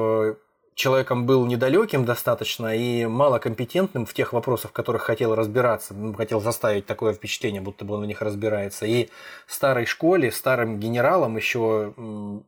[0.82, 6.42] человеком был недалеким достаточно и малокомпетентным в тех вопросах, в которых хотел разбираться, ну, хотел
[6.42, 8.86] заставить такое впечатление, будто бы он в них разбирается.
[8.86, 9.10] И
[9.48, 11.94] старой школе, старым генералам, еще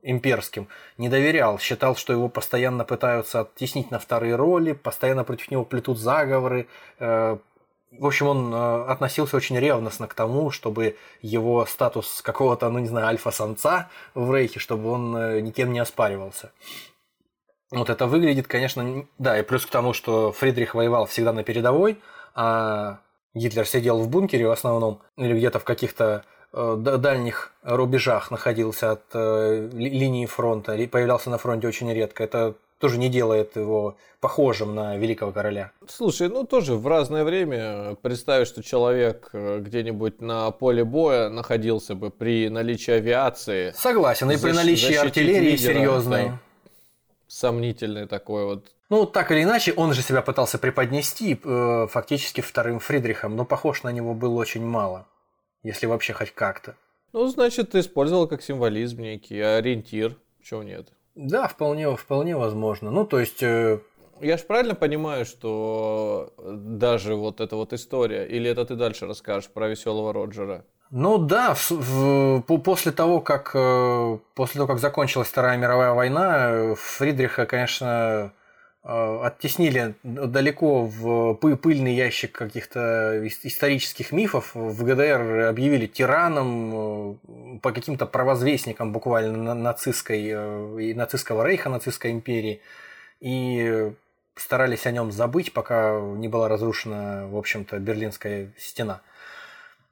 [0.01, 5.65] имперским, не доверял, считал, что его постоянно пытаются оттеснить на вторые роли, постоянно против него
[5.65, 6.67] плетут заговоры.
[7.99, 12.87] В общем, он э, относился очень ревностно к тому, чтобы его статус какого-то, ну не
[12.87, 16.51] знаю, альфа-самца в Рейхе, чтобы он э, никем не оспаривался.
[17.71, 21.99] Вот это выглядит, конечно, да, и плюс к тому, что Фридрих воевал всегда на передовой,
[22.35, 22.99] а
[23.33, 29.13] Гитлер сидел в бункере в основном, или где-то в каких-то э, дальних рубежах находился от
[29.73, 32.23] линии фронта, появлялся на фронте очень редко.
[32.23, 35.71] Это тоже не делает его похожим на великого короля.
[35.87, 41.95] Слушай, ну тоже в разное время представить, что человек э, где-нибудь на поле боя находился
[41.95, 43.71] бы при наличии авиации.
[43.73, 46.25] Согласен, и при наличии артиллерии серьезной.
[46.25, 46.39] Да
[47.29, 48.67] сомнительный такой вот.
[48.89, 53.83] Ну, так или иначе, он же себя пытался преподнести э, фактически вторым Фридрихом, но похож
[53.83, 55.07] на него было очень мало,
[55.63, 56.75] если вообще хоть как-то.
[57.13, 60.89] Ну, значит, ты использовал как символизм некий, ориентир, чего нет.
[61.15, 62.91] Да, вполне, вполне возможно.
[62.91, 63.43] Ну, то есть...
[63.43, 63.79] Э...
[64.21, 69.49] Я же правильно понимаю, что даже вот эта вот история, или это ты дальше расскажешь
[69.49, 70.63] про веселого Роджера?
[70.91, 76.75] Ну да, в, в, после того, как э, после того, как закончилась Вторая мировая война,
[76.75, 78.29] Фридриха, конечно, э,
[78.83, 84.53] оттеснили далеко в пыльный ящик каких-то исторических мифов.
[84.53, 90.21] В ГДР объявили тираном, э, по каким-то провозвестникам буквально нацистской,
[90.81, 92.59] и нацистского рейха, нацистской империи.
[93.21, 93.93] И
[94.35, 99.01] старались о нем забыть, пока не была разрушена, в общем-то, Берлинская стена.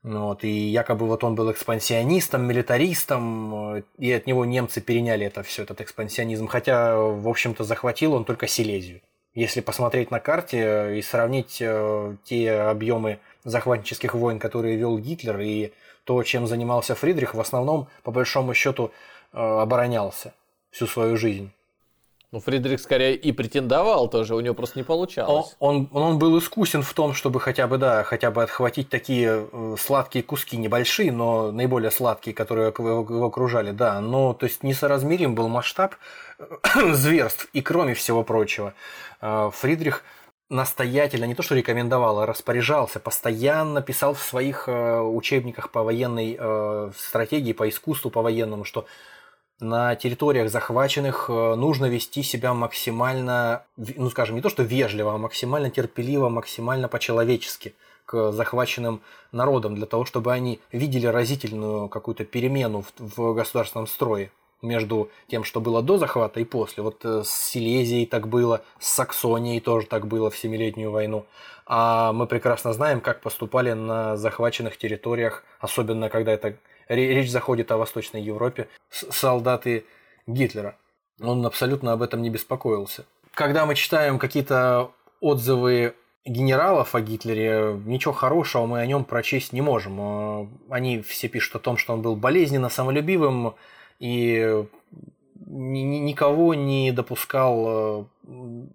[0.04, 5.28] Ну вот, и якобы вот он был экспансионистом, милитаристом, э, и от него немцы переняли
[5.28, 6.48] это все, этот экспансионизм.
[6.48, 9.02] Хотя, в общем-то, захватил он только Силезию.
[9.36, 15.40] Если посмотреть на карте э, и сравнить э, те объемы захватнических войн, которые вел Гитлер,
[15.40, 15.72] и
[16.04, 18.92] то, чем занимался Фридрих, в основном, по большому счету,
[19.32, 20.34] оборонялся
[20.72, 21.52] всю свою жизнь.
[22.34, 25.54] Ну, Фридрих скорее и претендовал тоже, у него просто не получалось.
[25.60, 29.50] Он, он, он был искусен в том, чтобы хотя бы, да, хотя бы отхватить такие
[29.52, 34.00] э, сладкие куски, небольшие, но наиболее сладкие, которые его окружали, да.
[34.00, 35.96] Но, то есть, несоразмерим был масштаб
[36.40, 37.50] э, зверств.
[37.52, 38.76] И кроме всего прочего,
[39.20, 40.06] э, Фридрих
[40.48, 46.38] настоятельно, не то что рекомендовал, а распоряжался, постоянно писал в своих учебниках по военной
[46.98, 48.86] стратегии, по искусству, по военному, что
[49.62, 55.18] на территориях захваченных э, нужно вести себя максимально, ну скажем, не то что вежливо, а
[55.18, 59.02] максимально терпеливо, максимально по-человечески к захваченным
[59.32, 64.32] народам, для того, чтобы они видели разительную какую-то перемену в, в государственном строе
[64.64, 66.82] между тем, что было до захвата и после.
[66.82, 71.26] Вот э, с Силезией так было, с Саксонией тоже так было в Семилетнюю войну.
[71.68, 76.56] А мы прекрасно знаем, как поступали на захваченных территориях, особенно когда это
[76.96, 79.86] речь заходит о Восточной Европе, солдаты
[80.28, 80.78] Гитлера.
[81.20, 83.06] Он абсолютно об этом не беспокоился.
[83.34, 89.62] Когда мы читаем какие-то отзывы генералов о Гитлере, ничего хорошего мы о нем прочесть не
[89.62, 90.00] можем.
[90.00, 93.56] Э, они все пишут о том, что он был болезненно самолюбивым
[94.00, 94.66] и
[95.48, 98.66] никого не допускал э,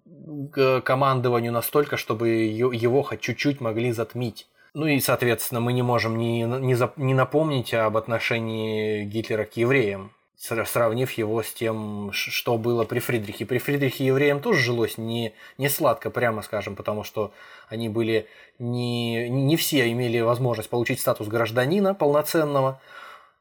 [0.51, 4.47] к командованию настолько, чтобы его хоть чуть-чуть могли затмить.
[4.77, 9.57] Ну и, соответственно, мы не можем не, не, за, не напомнить об отношении Гитлера к
[9.57, 13.47] евреям, сравнив его с тем, что было при Фридрихе.
[13.47, 17.33] При Фридрихе евреям тоже жилось не, не сладко, прямо скажем, потому что
[17.69, 18.27] они были
[18.59, 22.79] не, не все имели возможность получить статус гражданина полноценного.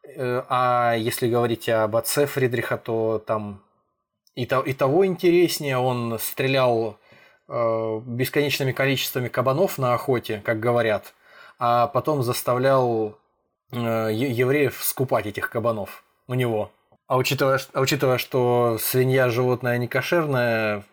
[0.05, 3.63] Э, а если говорить об отце Фридриха, то там
[4.35, 5.77] и, то, и того интереснее.
[5.77, 6.97] Он стрелял
[7.47, 11.13] э, бесконечными количествами кабанов на охоте, как говорят
[11.59, 13.19] а потом заставлял
[13.73, 13.77] э,
[14.13, 16.71] евреев скупать этих кабанов у него.
[17.07, 20.85] А учитывая, а учитывая, что свинья животное не кошерное,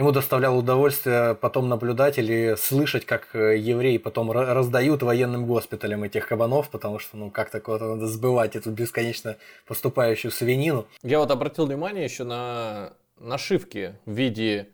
[0.00, 6.26] Ему доставляло удовольствие потом наблюдать или слышать, как э, евреи потом раздают военным госпиталям этих
[6.26, 9.36] кабанов, потому что, ну, как-то куда-то надо сбывать эту бесконечно
[9.66, 10.86] поступающую свинину.
[11.02, 14.68] Я вот обратил внимание еще на нашивки в виде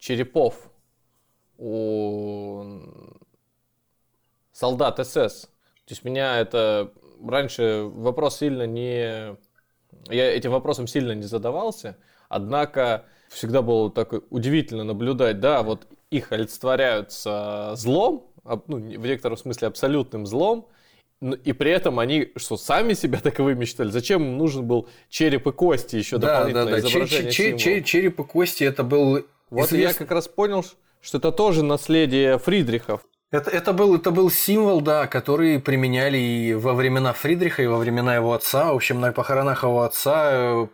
[0.00, 0.56] черепов
[1.58, 2.64] у
[4.52, 5.42] солдат СС.
[5.86, 6.92] То есть меня это
[7.26, 9.36] раньше вопрос сильно не...
[10.08, 11.96] Я этим вопросом сильно не задавался,
[12.28, 19.36] однако всегда было так удивительно наблюдать, да, вот их олицетворяют с злом, ну, в некотором
[19.36, 20.68] смысле абсолютным злом,
[21.20, 23.90] и при этом они что, сами себя таковыми считали?
[23.90, 26.78] Зачем им нужен был череп и кости еще да, дополнительное да, да.
[26.80, 29.24] изображение чер, чер, череп и кости это был...
[29.50, 29.92] Вот извест...
[29.92, 30.64] я как раз понял,
[31.00, 33.02] что это тоже наследие Фридрихов.
[33.32, 37.78] Это, это, был, это был символ, да, который применяли и во времена Фридриха, и во
[37.78, 38.72] времена его отца.
[38.72, 40.68] В общем, на похоронах его отца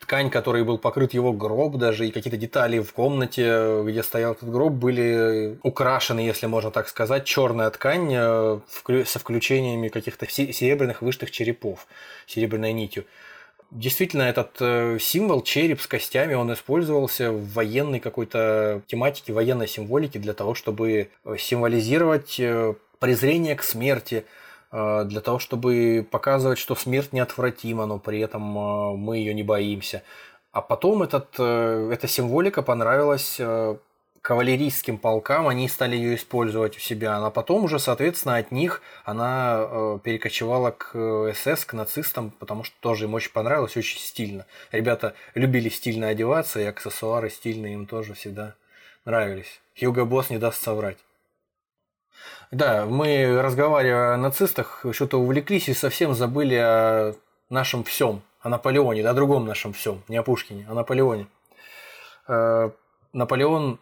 [0.00, 4.50] ткань, которой был покрыт его гроб, даже и какие-то детали в комнате, где стоял этот
[4.50, 8.60] гроб, были украшены, если можно так сказать, черная ткань э,
[9.04, 11.86] со включениями каких-то серебряных вышитых черепов,
[12.26, 13.04] серебряной нитью.
[13.74, 20.20] Действительно, этот э, символ, череп с костями, он использовался в военной какой-то тематике, военной символике
[20.20, 24.24] для того, чтобы э, символизировать э, презрение к смерти,
[24.72, 30.02] для того, чтобы показывать, что смерть неотвратима, но при этом мы ее не боимся.
[30.50, 33.38] А потом этот, эта символика понравилась
[34.24, 37.18] кавалерийским полкам, они стали ее использовать у себя.
[37.18, 40.92] А потом уже, соответственно, от них она э, перекочевала к
[41.34, 44.46] СС, э, к нацистам, потому что тоже им очень понравилось, очень стильно.
[44.72, 48.54] Ребята любили стильно одеваться, и аксессуары стильные им тоже всегда
[49.04, 49.60] нравились.
[49.78, 50.96] Хьюго Босс не даст соврать.
[52.50, 57.14] Да, мы, разговаривая о нацистах, что-то увлеклись и совсем забыли о
[57.50, 61.26] нашем всем, о Наполеоне, о другом нашем всем, не о Пушкине, о Наполеоне.
[62.26, 62.70] Э,
[63.12, 63.78] Наполеон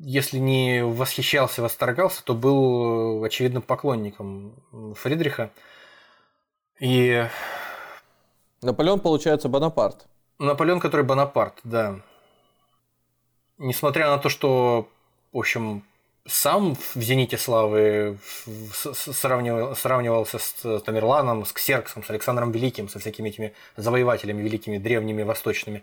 [0.00, 4.54] если не восхищался, восторгался, то был очевидным поклонником
[4.96, 5.50] Фридриха.
[6.80, 7.26] И...
[8.62, 10.06] Наполеон, получается, Бонапарт.
[10.38, 12.00] Наполеон, который Бонапарт, да.
[13.58, 14.88] Несмотря на то, что,
[15.32, 15.84] в общем,
[16.26, 18.18] сам в «Зените славы»
[18.82, 25.22] сравнивал, сравнивался с Тамерланом, с Ксерксом, с Александром Великим, со всякими этими завоевателями великими, древними,
[25.22, 25.82] восточными.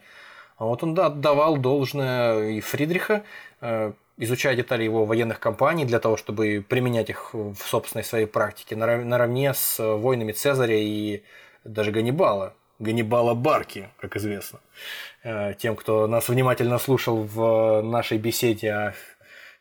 [0.58, 3.24] А вот он да, отдавал должное и Фридриха,
[3.62, 8.76] э, изучая детали его военных кампаний для того, чтобы применять их в собственной своей практике,
[8.76, 11.24] наравне с войнами Цезаря и
[11.64, 12.54] даже Ганнибала.
[12.80, 14.60] Ганнибала Барки, как известно.
[15.24, 18.94] Э, тем, кто нас внимательно слушал в нашей беседе о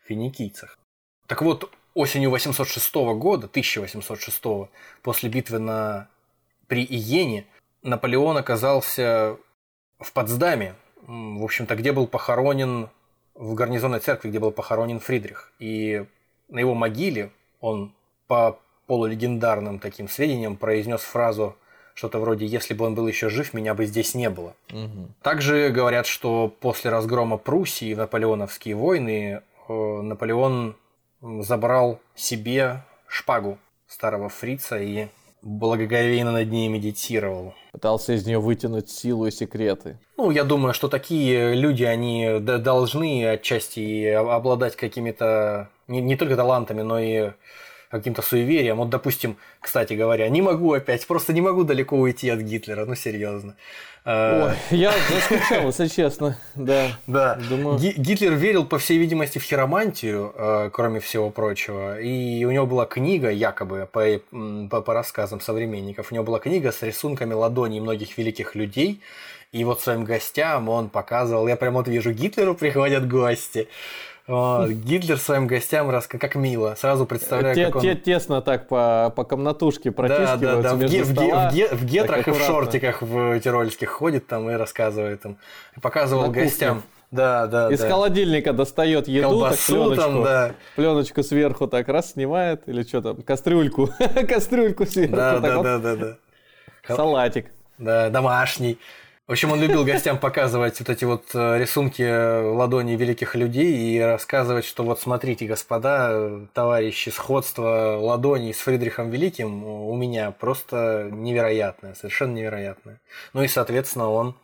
[0.07, 0.77] финикийцах.
[1.25, 4.69] Так вот, осенью 806 года, 1806,
[5.01, 6.09] после битвы на...
[6.67, 7.47] при Иене,
[7.81, 9.37] Наполеон оказался
[9.99, 12.89] в Потсдаме, в общем-то, где был похоронен
[13.37, 15.51] в гарнизонной церкви, где был похоронен Фридрих.
[15.59, 16.05] И
[16.49, 17.31] на его могиле
[17.61, 17.93] он
[18.27, 21.55] по полулегендарным таким сведениям произнес фразу
[21.93, 24.53] что-то вроде «если бы он был еще жив, меня бы здесь не было».
[24.71, 25.09] Угу.
[25.23, 30.75] Также говорят, что после разгрома Пруссии в наполеоновские войны э, Наполеон
[31.21, 33.57] забрал себе шпагу
[33.87, 35.07] старого фрица и
[35.41, 37.53] благоговейно над ней медитировал.
[37.71, 39.99] Пытался из нее вытянуть силу и секреты.
[40.17, 46.81] Ну, я думаю, что такие люди, они должны отчасти обладать какими-то не, не только талантами,
[46.81, 47.31] но и
[47.89, 48.77] каким-то суеверием.
[48.77, 52.95] Вот, допустим, кстати говоря, не могу опять, просто не могу далеко уйти от Гитлера, ну
[52.95, 53.55] серьезно.
[54.09, 56.97] А, Ой, я заскучал, если честно, да.
[57.07, 57.77] Да, Думаю...
[57.77, 62.85] Гитлер верил, по всей видимости, в хиромантию, э, кроме всего прочего, и у него была
[62.85, 64.05] книга, якобы, по,
[64.69, 69.01] по, по рассказам современников, у него была книга с рисунками ладоней многих великих людей,
[69.51, 73.67] и вот своим гостям он показывал, я прям вот вижу, Гитлеру приходят гости,
[74.27, 76.75] Гитлер своим гостям раз как мило.
[76.77, 77.81] Сразу представляю, те, как он...
[77.81, 80.75] те, Тесно так по, по комнатушке протискиваются да, да, да.
[80.75, 84.55] между в, стола, в, ге, в гетрах и в шортиках в тирольских ходит там и
[84.55, 85.37] рассказывает им.
[85.81, 86.83] Показывал гостям.
[87.09, 87.87] Да, да, Из да.
[87.87, 90.51] холодильника достает еду, Колбасу так пленочку, там, да.
[90.75, 93.89] пленочку сверху так раз снимает, или что там, кастрюльку,
[94.27, 95.15] кастрюльку сверху.
[95.15, 96.95] Да, да, да, да, да.
[96.95, 97.45] Салатик.
[97.77, 98.77] Да, домашний.
[99.27, 102.01] В общем, он любил гостям показывать вот эти вот э, рисунки
[102.55, 109.65] ладоней великих людей и рассказывать, что вот смотрите, господа, товарищи, сходство ладоней с Фридрихом Великим
[109.65, 113.01] у меня просто невероятное, совершенно невероятное.
[113.33, 114.35] Ну и, соответственно, он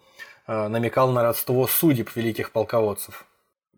[0.48, 3.26] э, намекал на родство судеб великих полководцев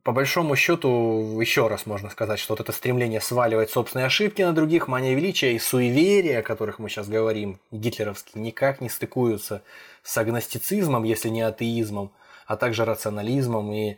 [0.06, 4.54] по большому счету, еще раз можно сказать, что вот это стремление сваливать собственные ошибки на
[4.54, 9.64] других, мания величия и суеверия, о которых мы сейчас говорим, гитлеровские, никак не стыкуются
[10.06, 12.14] с агностицизмом, если не атеизмом,
[12.46, 13.98] а также рационализмом и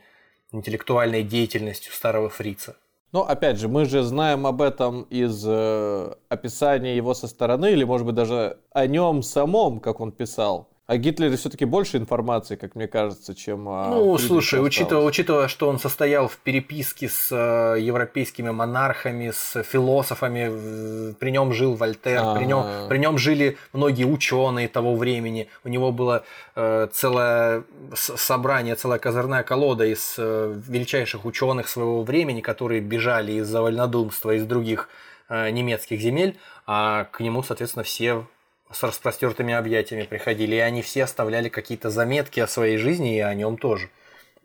[0.51, 2.77] интеллектуальной деятельностью старого фрица.
[3.11, 7.83] Ну, опять же, мы же знаем об этом из э, описания его со стороны, или,
[7.83, 10.69] может быть, даже о нем самом, как он писал.
[10.87, 14.67] О Гитлере все-таки больше информации, как мне кажется, чем о Ну, Фридрихе слушай, осталось.
[14.67, 21.51] учитывая, учитывая, что он состоял в переписке с э, европейскими монархами, с философами, при нем
[21.51, 26.23] жил Вольтер, при нем, при нем жили многие ученые того времени, у него было
[26.55, 33.61] э, целое собрание, целая козырная колода из э, величайших ученых своего времени, которые бежали из-за
[33.61, 34.87] вольнодумства из других
[35.27, 38.23] э, немецких земель, а к нему, соответственно, все
[38.71, 43.33] с распростертыми объятиями приходили, и они все оставляли какие-то заметки о своей жизни и о
[43.33, 43.89] нем тоже.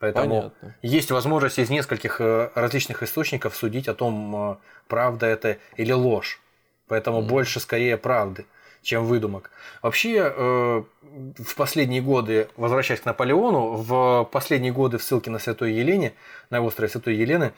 [0.03, 0.75] Поэтому Понятно.
[0.83, 4.57] есть возможность из нескольких э, различных источников судить о том, э,
[4.89, 6.41] правда это или ложь.
[6.89, 8.45] Поэтому больше скорее правды,
[8.83, 9.53] чем выдумок.
[9.81, 10.83] Вообще, э,
[11.39, 16.15] в последние годы, возвращаясь к Наполеону, в последние годы в ссылке на Святой Елене,
[16.51, 17.53] на острове Святой Елены,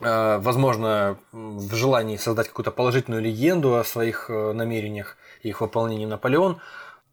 [0.00, 5.16] возможно, в желании создать какую-то положительную легенду о своих намерениях
[5.48, 6.60] их выполнении Наполеон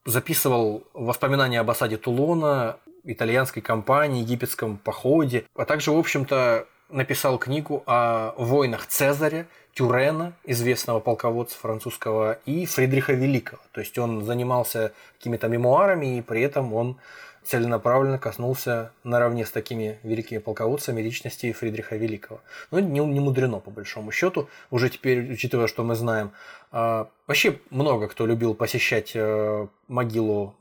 [0.05, 7.83] записывал воспоминания об осаде Тулона, итальянской кампании, египетском походе, а также, в общем-то, написал книгу
[7.85, 13.61] о войнах Цезаря, Тюрена, известного полководца французского, и Фридриха Великого.
[13.71, 16.97] То есть он занимался какими-то мемуарами, и при этом он
[17.43, 22.41] целенаправленно коснулся наравне с такими великими полководцами личности Фридриха Великого.
[22.71, 26.31] Ну, не, не мудрено, по большому счету, уже теперь, учитывая, что мы знаем.
[26.71, 30.55] А, вообще много кто любил посещать э, могилу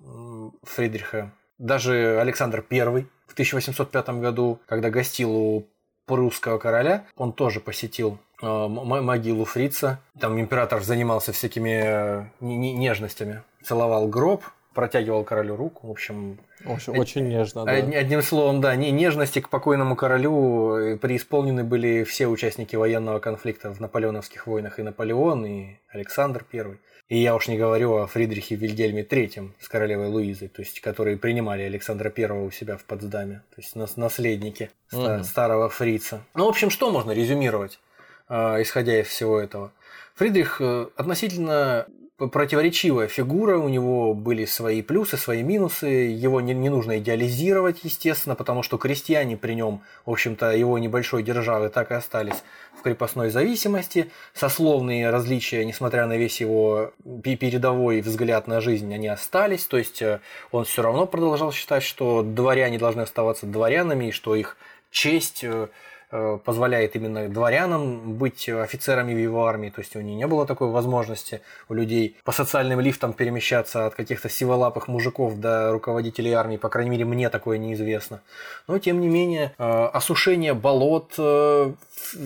[0.62, 1.32] Фридриха.
[1.58, 5.68] Даже Александр I в 1805 году, когда гостил у
[6.06, 10.00] прусского короля, он тоже посетил э, могилу Фрица.
[10.18, 13.42] Там император занимался всякими э, не- не- нежностями.
[13.62, 14.42] Целовал гроб,
[14.74, 15.88] протягивал королю руку.
[15.88, 17.72] В общем, В общем, очень нежно, да.
[17.78, 23.18] Од- Одним словом, да, не- нежности к покойному королю э, преисполнены были все участники военного
[23.18, 26.78] конфликта в наполеоновских войнах, и Наполеон, и Александр I.
[27.08, 31.16] И я уж не говорю о Фридрихе Вильгельме III с королевой Луизой, то есть которые
[31.16, 35.24] принимали Александра I у себя в Потсдаме, то есть нас- наследники ста- Мгм.
[35.24, 36.20] старого фрица.
[36.34, 37.80] Ну, в общем, что можно резюмировать,
[38.28, 39.72] э, исходя из всего этого?
[40.14, 41.86] Фридрих э, относительно
[42.28, 48.34] противоречивая фигура, у него были свои плюсы, свои минусы, его не, не нужно идеализировать, естественно,
[48.34, 52.42] потому что крестьяне при нем, в общем-то, его небольшой державы так и остались
[52.78, 56.92] в крепостной зависимости, сословные различия, несмотря на весь его
[57.22, 60.20] пе- передовой взгляд на жизнь, они остались, то есть э,
[60.50, 64.56] он все равно продолжал считать, что дворяне должны оставаться дворянами, и что их
[64.90, 65.68] честь э,
[66.10, 69.70] позволяет именно дворянам быть офицерами в его армии.
[69.70, 73.94] То есть у них не было такой возможности у людей по социальным лифтам перемещаться от
[73.94, 76.56] каких-то сиволапых мужиков до руководителей армии.
[76.56, 78.20] По крайней мере, мне такое неизвестно.
[78.66, 81.72] Но, тем не менее, э, осушение болот э,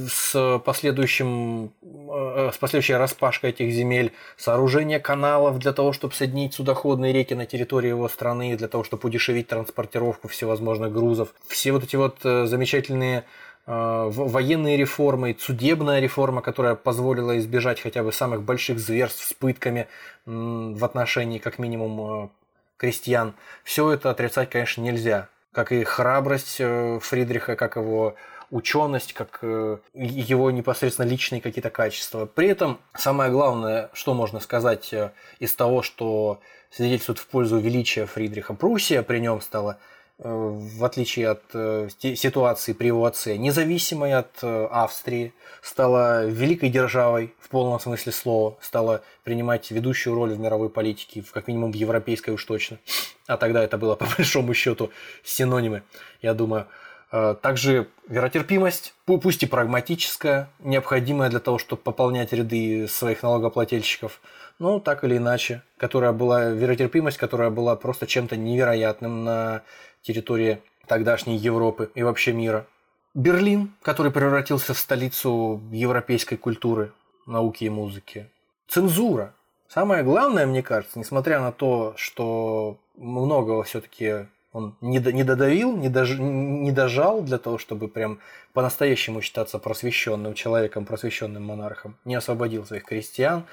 [0.08, 7.12] с последующим э, с последующей распашкой этих земель, сооружение каналов для того, чтобы соединить судоходные
[7.12, 11.34] реки на территории его страны, для того, чтобы удешевить транспортировку всевозможных грузов.
[11.48, 13.22] Все вот эти вот э, замечательные э,
[13.66, 19.88] военные реформы, судебная реформа, которая позволила избежать хотя бы самых больших зверств с пытками
[20.26, 22.28] в отношении, как минимум, э,
[22.76, 23.34] крестьян.
[23.62, 25.28] Все это отрицать, конечно, нельзя.
[25.52, 28.16] Как и храбрость э, Фридриха, как его
[28.50, 32.26] ученость, как э, его непосредственно личные какие-то качества.
[32.26, 38.06] При этом самое главное, что можно сказать э, из того, что свидетельствует в пользу величия
[38.06, 44.14] Фридриха, Пруссия при нем стала э, в отличие от э, си- ситуации при отце, независимой
[44.14, 50.38] от э, Австрии, стала великой державой в полном смысле слова, стала принимать ведущую роль в
[50.38, 52.78] мировой политике, как минимум в европейской уж точно.
[53.26, 54.90] А тогда это было по большому счету
[55.24, 55.82] синонимы,
[56.22, 56.66] я думаю.
[57.10, 64.20] Э, Также веротерпимость, пу- пусть и прагматическая, необходимая для того, чтобы пополнять ряды своих налогоплательщиков,
[64.60, 69.62] но так или иначе, которая была веротерпимость, которая была просто чем-то невероятным на
[70.04, 72.66] территории тогдашней Европы и вообще мира.
[73.14, 76.92] Берлин, который превратился в столицу европейской культуры,
[77.26, 78.28] науки и музыки.
[78.68, 79.34] Цензура.
[79.68, 85.88] Самое главное, мне кажется, несмотря на то, что многого все-таки он не, не додавил, не,
[85.88, 88.20] дож- не дожал для того, чтобы прям
[88.52, 93.44] по-настоящему считаться просвещенным человеком, просвещенным монархом, не освободил своих крестьян.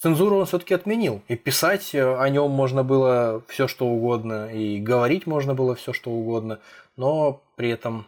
[0.00, 1.22] Цензуру он все-таки отменил.
[1.28, 5.92] И писать э, о нем можно было все, что угодно, и говорить можно было все,
[5.92, 6.60] что угодно,
[6.96, 8.06] но при этом,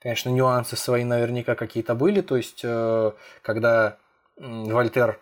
[0.00, 2.20] конечно, нюансы свои наверняка какие-то были.
[2.20, 3.96] То есть, э, когда
[4.36, 5.20] Вольтер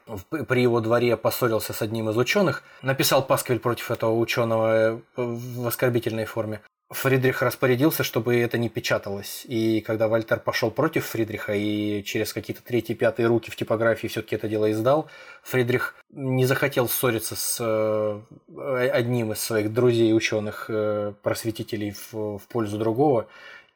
[0.49, 5.67] при его дворе поссорился с одним из ученых, написал пасквиль против этого ученого э, в
[5.67, 6.63] оскорбительной форме.
[6.93, 9.45] Фридрих распорядился, чтобы это не печаталось.
[9.49, 14.37] И когда Вольтер пошел против Фридриха и через какие-то третьи, пятые руки в типографии все-таки
[14.37, 15.09] это дело издал,
[15.43, 22.43] Фридрих не захотел ссориться с э, одним из своих друзей ученых э, просветителей в, в
[22.49, 23.27] пользу другого.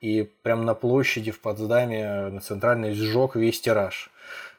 [0.00, 4.10] И прямо на площади в Потсдаме на центральной сжег весь тираж.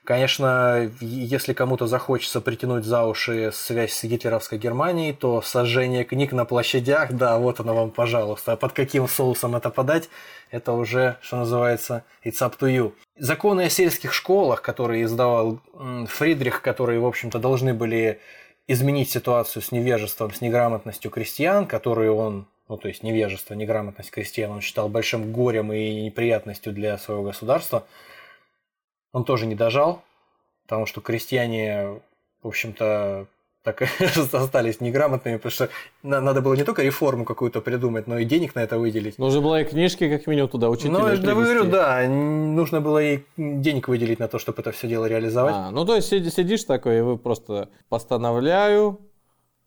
[0.08, 6.46] Конечно, если кому-то захочется притянуть за уши связь с гитлеровской Германией, то сожжение книг на
[6.46, 8.54] площадях, да, вот оно вам, пожалуйста.
[8.54, 10.08] А под каким соусом это подать,
[10.50, 12.94] это уже, что называется, it's up to you.
[13.18, 15.60] Законы о сельских школах, которые издавал
[16.08, 18.22] Фридрих, которые, в общем-то, должны были
[18.66, 24.52] изменить ситуацию с невежеством, с неграмотностью крестьян, которые он ну то есть невежество, неграмотность крестьян,
[24.52, 27.86] он считал большим горем и неприятностью для своего государства–
[29.12, 30.02] он тоже не дожал,
[30.64, 32.00] потому что крестьяне,
[32.42, 33.28] в общем-то,
[33.64, 33.82] так
[34.34, 35.70] остались неграмотными, потому что
[36.02, 39.18] надо было не только реформу какую-то придумать, но и денег на это выделить.
[39.18, 40.90] Нужно было и книжки как минимум туда учить.
[40.90, 45.06] Ну, я говорю, да, нужно было и денег выделить на то, чтобы это все дело
[45.06, 45.56] реализовать.
[45.56, 49.02] А, ну, то есть сидишь такой, и вы просто постановляю,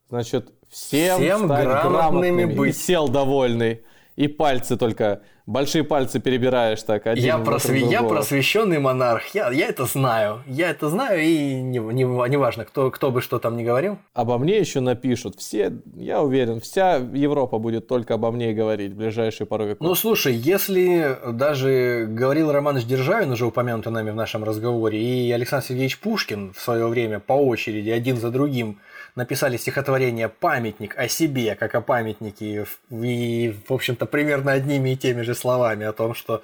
[0.08, 2.70] значит, всем, всем грамотными, грамотными быть.
[2.70, 3.82] И сел довольный
[4.20, 7.06] и пальцы только, большие пальцы перебираешь так.
[7.06, 7.80] Один я, просве...
[7.80, 12.66] я просвещенный монарх, я, я это знаю, я это знаю, и не, не, не важно,
[12.66, 13.96] кто, кто бы что там ни говорил.
[14.12, 18.96] Обо мне еще напишут, все, я уверен, вся Европа будет только обо мне говорить в
[18.96, 19.88] ближайшие пару веков.
[19.88, 25.64] Ну, слушай, если даже говорил Романович Державин, уже упомянутый нами в нашем разговоре, и Александр
[25.64, 28.80] Сергеевич Пушкин в свое время по очереди, один за другим,
[29.16, 35.22] написали стихотворение «Памятник» о себе, как о памятнике, и, в общем-то, примерно одними и теми
[35.22, 36.42] же словами о том, что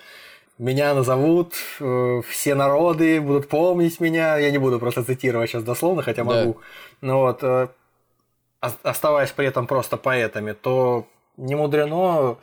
[0.59, 4.39] меня назовут, э, все народы будут помнить меня.
[4.39, 6.55] Я не буду просто цитировать сейчас дословно, хотя могу.
[6.55, 6.61] Да.
[7.03, 7.69] Но вот, э,
[8.61, 11.07] оставаясь при этом просто поэтами, то
[11.37, 12.39] не мудрено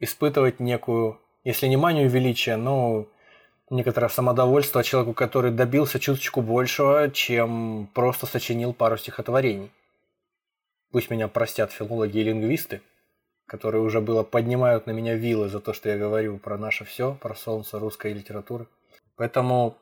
[0.00, 3.06] испытывать некую, если не манию величия, но
[3.70, 9.70] некоторое самодовольство человеку, который добился чуточку большего, чем просто сочинил пару стихотворений.
[10.92, 12.80] Пусть меня простят филологи и лингвисты,
[13.46, 17.16] которые уже было поднимают на меня вилы за то, что я говорю про наше все,
[17.20, 18.66] про солнце русской литературы.
[19.16, 19.76] Поэтому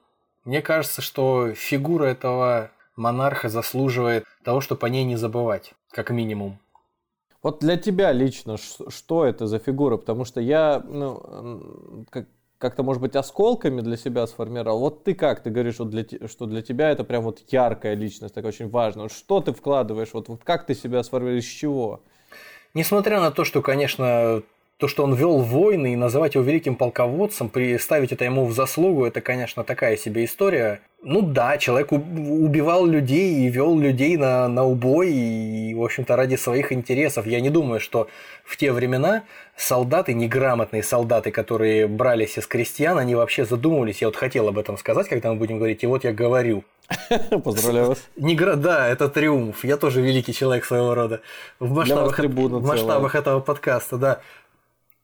[0.44, 6.58] мне кажется, что фигура этого монарха заслуживает того, чтобы по ней не забывать, как минимум.
[7.42, 9.98] Вот для тебя лично, что это за фигура?
[9.98, 12.26] Потому что я, ну, как,
[12.64, 14.80] как-то, может быть, осколками для себя сформировал.
[14.80, 15.42] Вот ты как?
[15.42, 19.02] Ты говоришь, вот для, что для тебя это прям вот яркая личность, так очень важно.
[19.02, 20.14] Вот что ты вкладываешь?
[20.14, 21.40] Вот, вот как ты себя сформировал?
[21.40, 22.00] Из чего?
[22.72, 24.42] Несмотря на то, что, конечно,
[24.84, 27.50] то, что он вел войны и называть его великим полководцем,
[27.80, 30.80] ставить это ему в заслугу, это, конечно, такая себе история.
[31.02, 36.36] Ну да, человек убивал людей и вел людей на, на убой, и, в общем-то, ради
[36.36, 37.26] своих интересов.
[37.26, 38.08] Я не думаю, что
[38.44, 39.22] в те времена
[39.56, 44.02] солдаты, неграмотные солдаты, которые брались из крестьян, они вообще задумывались.
[44.02, 46.62] Я вот хотел об этом сказать, когда мы будем говорить, и вот я говорю.
[47.44, 47.98] Поздравляю вас.
[48.16, 49.64] Не, да, это триумф.
[49.64, 51.22] Я тоже великий человек своего рода.
[51.58, 54.20] В масштабах, в масштабах этого подкаста, да.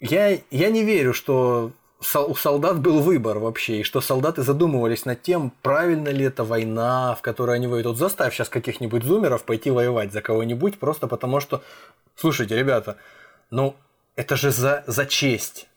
[0.01, 1.73] Я, я не верю, что
[2.15, 7.15] у солдат был выбор вообще, и что солдаты задумывались над тем, правильно ли это война,
[7.15, 7.87] в которой они воюют.
[7.87, 11.63] Вот заставь сейчас каких-нибудь зумеров пойти воевать за кого-нибудь, просто потому что,
[12.17, 12.97] слушайте, ребята,
[13.51, 13.77] ну
[14.17, 15.69] это же за, за честь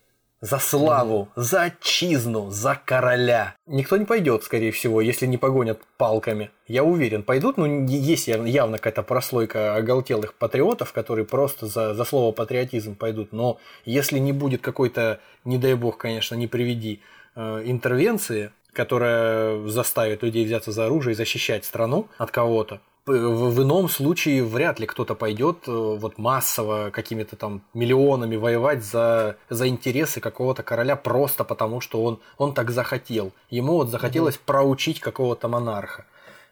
[0.43, 3.55] за славу, за отчизну, за короля.
[3.65, 6.51] Никто не пойдет, скорее всего, если не погонят палками.
[6.67, 12.03] Я уверен, пойдут, но ну, есть явно какая-то прослойка оголтелых патриотов, которые просто за, за
[12.03, 13.31] слово патриотизм пойдут.
[13.31, 16.99] Но если не будет какой-то, не дай бог, конечно, не приведи,
[17.35, 23.89] э, интервенции, которая заставит людей взяться за оружие и защищать страну от кого-то, в ином
[23.89, 30.21] случае вряд ли кто-то пойдет э, вот массово какими-то там миллионами воевать за, за интересы
[30.21, 33.33] какого-то короля просто потому, что он, он так захотел.
[33.49, 34.45] Ему вот захотелось mm-hmm.
[34.45, 36.05] проучить какого-то монарха.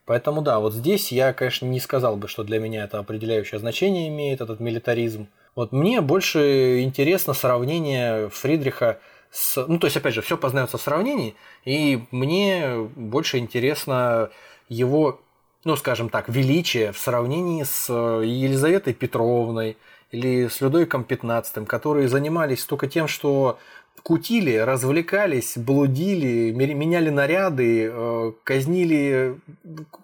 [0.06, 4.10] Поэтому да, вот здесь я, конечно, не сказал бы, что для меня это определяющее значение
[4.10, 5.28] имеет, этот милитаризм.
[5.56, 9.00] Вот мне больше интересно сравнение Фридриха
[9.30, 9.66] с...
[9.66, 14.32] Ну, то есть, опять же, все познается в сравнении, и мне больше интересно
[14.68, 15.22] его
[15.64, 19.78] ну, скажем так, величие в сравнении с э, Елизаветой Петровной
[20.12, 23.60] или с Людовиком XV, которые занимались только тем, что
[24.04, 29.40] кутили, развлекались, блудили, меняли наряды, э, казнили,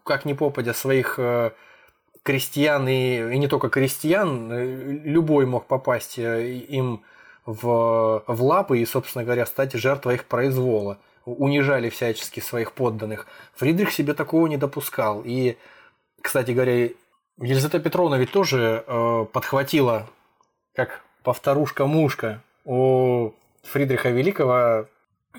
[0.04, 1.52] как ни попадя, своих э,
[2.22, 4.52] крестьян и, и не только крестьян,
[5.04, 7.02] любой мог попасть им
[7.46, 13.28] в, в лапы и, собственно говоря, стать жертвой их произвола унижали всячески своих подданных.
[13.56, 15.22] Фридрих себе такого не допускал.
[15.26, 15.58] И,
[16.22, 16.90] кстати говоря,
[17.40, 20.10] Елизавета Петровна ведь тоже э, подхватила,
[20.74, 23.32] как повторушка-мушка у
[23.64, 24.88] Фридриха Великого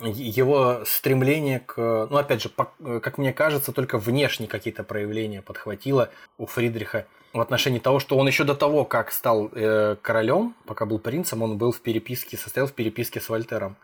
[0.00, 6.46] его стремление к, ну опять же, как мне кажется, только внешние какие-то проявления подхватило у
[6.46, 10.98] Фридриха в отношении того, что он еще до того, как стал э, королем, пока был
[10.98, 13.76] принцем, он был в переписке, состоял в переписке с Вольтером.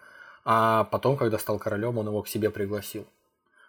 [0.44, 3.06] А потом, когда стал королем, он его к себе пригласил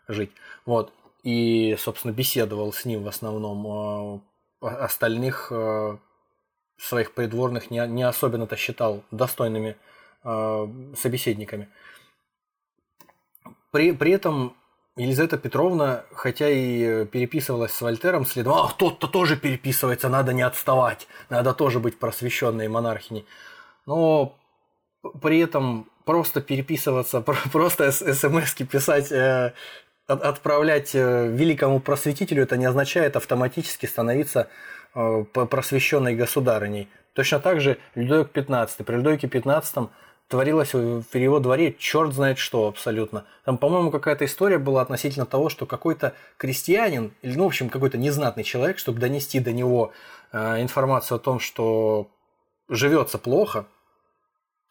[0.07, 0.31] жить.
[0.65, 0.93] Вот.
[1.23, 4.21] И, собственно, беседовал с ним в основном.
[4.61, 5.97] Э, остальных э,
[6.77, 9.75] своих придворных не, не особенно-то считал достойными
[10.95, 11.69] собеседниками.
[13.69, 14.55] При, при этом
[14.97, 21.07] Елизавета Петровна, хотя и переписывалась с Вольтером, следом, а тот-то тоже переписывается, надо не отставать,
[21.29, 23.25] надо тоже быть просвещенной монархиней.
[23.85, 24.35] Но
[25.21, 27.21] при этом просто переписываться,
[27.51, 29.53] просто смс писать, э,
[30.07, 34.47] отправлять э, великому просветителю, это не означает автоматически становиться
[34.93, 36.89] э, просвещенной государыней.
[37.13, 38.83] Точно так же Людовик XV.
[38.83, 39.89] При Людовике XV
[40.27, 43.25] творилось в его дворе черт знает что абсолютно.
[43.45, 47.97] Там, по-моему, какая-то история была относительно того, что какой-то крестьянин, или, ну, в общем, какой-то
[47.97, 49.93] незнатный человек, чтобы донести до него
[50.33, 52.09] информацию о том, что
[52.67, 53.67] живется плохо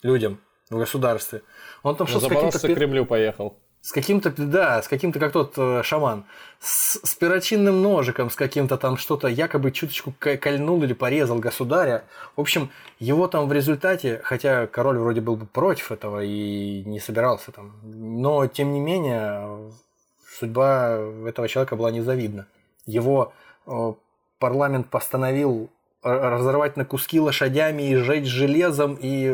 [0.04, 0.38] людям
[0.70, 1.42] в государстве,
[1.82, 2.58] он там что с каким-то...
[2.60, 6.24] к Кремлю поехал с каким-то, да, с каким-то, как тот э, шаман,
[6.58, 12.04] с, с перочинным ножиком, с каким-то там что-то якобы чуточку кольнул или порезал государя.
[12.34, 16.98] В общем, его там в результате, хотя король вроде был бы против этого и не
[16.98, 19.70] собирался там, но тем не менее
[20.38, 22.46] судьба этого человека была незавидна.
[22.86, 23.34] Его
[23.66, 23.92] э,
[24.38, 25.68] парламент постановил
[26.04, 29.28] разорвать на куски лошадями и сжечь железом и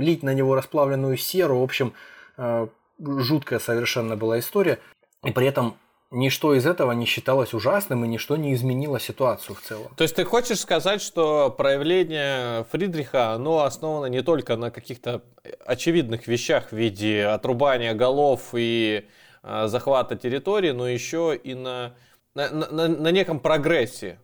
[0.00, 1.60] лить на него расплавленную серу.
[1.60, 1.92] В общем,
[2.36, 2.66] э,
[2.98, 4.78] жуткая совершенно была история,
[5.24, 5.76] и при этом
[6.10, 9.94] ничто из этого не считалось ужасным, и ничто не изменило ситуацию в целом.
[9.96, 15.22] То есть ты хочешь сказать, что проявление Фридриха, оно основано не только на каких-то
[15.64, 19.06] очевидных вещах в виде отрубания голов и
[19.42, 21.94] э, захвата территории, но еще и на,
[22.34, 24.18] на, на, на неком прогрессе.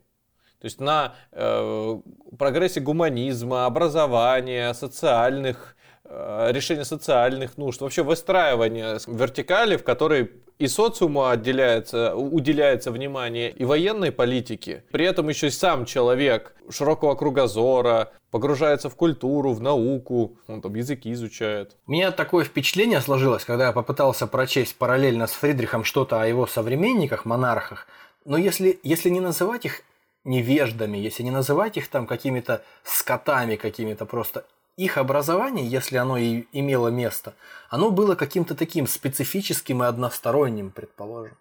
[0.63, 1.99] То есть на э,
[2.39, 5.75] прогрессе гуманизма, образования, социальных
[6.15, 13.65] Э, решение социальных нужд, вообще выстраивание вертикали, в которой и социуму отделяется, уделяется внимание, и
[13.65, 14.83] военной политике.
[14.91, 20.75] При этом еще и сам человек широкого кругозора, погружается в культуру, в науку, он там
[20.75, 21.77] языки изучает.
[21.87, 26.45] У меня такое впечатление сложилось, когда я попытался прочесть параллельно с Фридрихом что-то о его
[26.45, 27.87] современниках, монархах,
[28.25, 29.81] но если, если не называть их
[30.23, 34.45] невеждами, если не называть их там какими-то скотами, какими-то просто
[34.77, 37.33] их образование, если оно и имело место,
[37.69, 41.37] оно было каким-то таким специфическим и односторонним, предположим.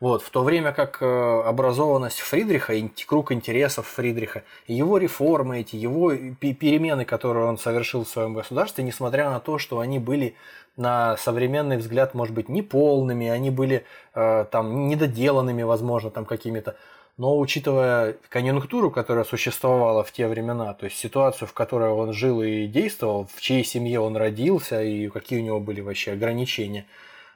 [0.00, 2.74] Вот, в то время как э, образованность Фридриха,
[3.06, 9.30] круг интересов Фридриха, его реформы эти, его перемены, которые он совершил в своем государстве, несмотря
[9.30, 10.34] на то, что они были
[10.76, 13.84] на современный взгляд, может быть, неполными, они были
[14.14, 16.76] э, там недоделанными, возможно, там какими-то,
[17.16, 22.42] но учитывая конъюнктуру, которая существовала в те времена, то есть ситуацию, в которой он жил
[22.42, 26.86] и действовал, в чьей семье он родился и какие у него были вообще ограничения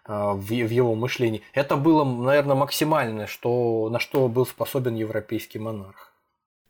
[0.04, 6.12] а, в его мышлении, это было, наверное, максимальное, что, на что был способен европейский монарх.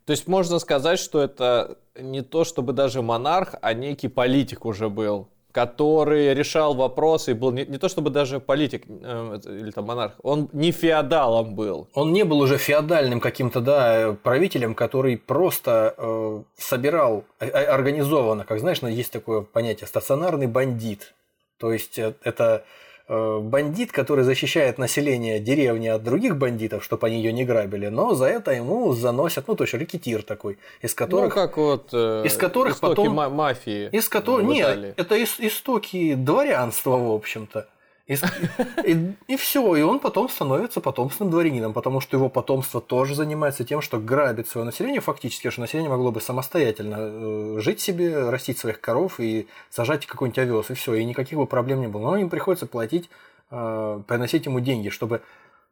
[0.05, 4.89] То есть можно сказать, что это не то чтобы даже монарх, а некий политик уже
[4.89, 10.15] был который решал вопросы, был не, не то чтобы даже политик э, или там монарх,
[10.23, 11.89] он не феодалом был.
[11.95, 18.45] Он не был уже феодальным каким-то, да, правителем, который просто э, собирал э, э, организованно,
[18.45, 21.15] как знаешь, ну, есть такое понятие стационарный бандит.
[21.59, 22.65] То есть э, это
[23.09, 28.27] бандит, который защищает население деревни от других бандитов, чтобы они ее не грабили, но за
[28.27, 31.35] это ему заносят, ну, то есть рекетир такой, из которых...
[31.35, 33.15] Ну, как вот э, из которых потом...
[33.15, 33.89] мафии.
[33.93, 34.47] Из которых...
[34.47, 37.67] Нет, это истоки дворянства, в общем-то.
[38.85, 43.15] И, и, и все, и он потом становится потомственным дворянином, потому что его потомство тоже
[43.15, 48.31] занимается тем, что грабит свое население фактически, что население могло бы самостоятельно э, жить себе,
[48.31, 52.01] растить своих коров и сажать какой-нибудь овес, и все, и никаких бы проблем не было.
[52.01, 53.11] Но им приходится платить,
[53.51, 55.21] э, приносить ему деньги, чтобы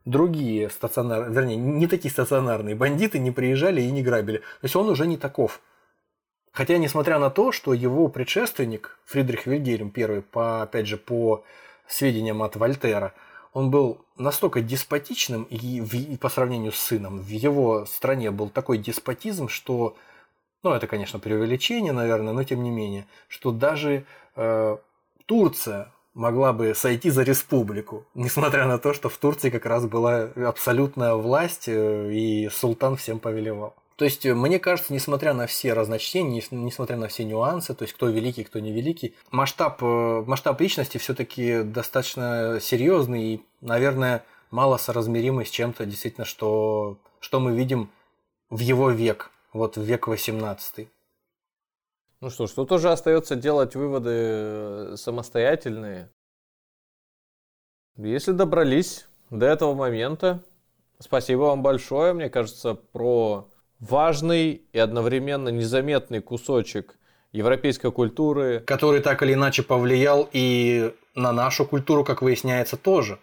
[0.04, 4.38] другие стационарные, вернее, не такие стационарные бандиты не приезжали и не грабили.
[4.38, 5.62] То есть он уже не таков.
[6.52, 11.44] Хотя, несмотря на то, что его предшественник, Фридрих Вильгельм I, по, опять же, по
[11.88, 13.14] сведениям от Вольтера,
[13.52, 18.50] он был настолько деспотичным и, в, и по сравнению с сыном, в его стране был
[18.50, 19.96] такой деспотизм, что,
[20.62, 24.04] ну это, конечно, преувеличение, наверное, но тем не менее, что даже
[24.34, 24.76] э,
[25.26, 30.30] Турция могла бы сойти за республику, несмотря на то, что в Турции как раз была
[30.36, 33.74] абсолютная власть, э, и султан всем повелевал.
[33.96, 37.94] То есть, э, мне кажется, несмотря на все разночтения, несмотря на все нюансы, то есть,
[37.94, 44.76] кто великий, кто не великий, масштаб, э, масштаб личности все-таки достаточно серьезный и, наверное, мало
[44.76, 47.90] соразмеримый с чем-то действительно, что, что мы видим
[48.50, 50.88] в его век, вот в век 18.
[52.20, 56.10] Ну что ж, тут уже остается делать выводы э, самостоятельные.
[57.96, 60.42] Если добрались до этого момента,
[60.98, 62.12] спасибо вам большое.
[62.12, 63.48] Мне кажется, про
[63.80, 66.96] важный и одновременно незаметный кусочек
[67.32, 68.60] европейской культуры.
[68.60, 73.18] Который так или иначе повлиял и на нашу культуру, как выясняется, тоже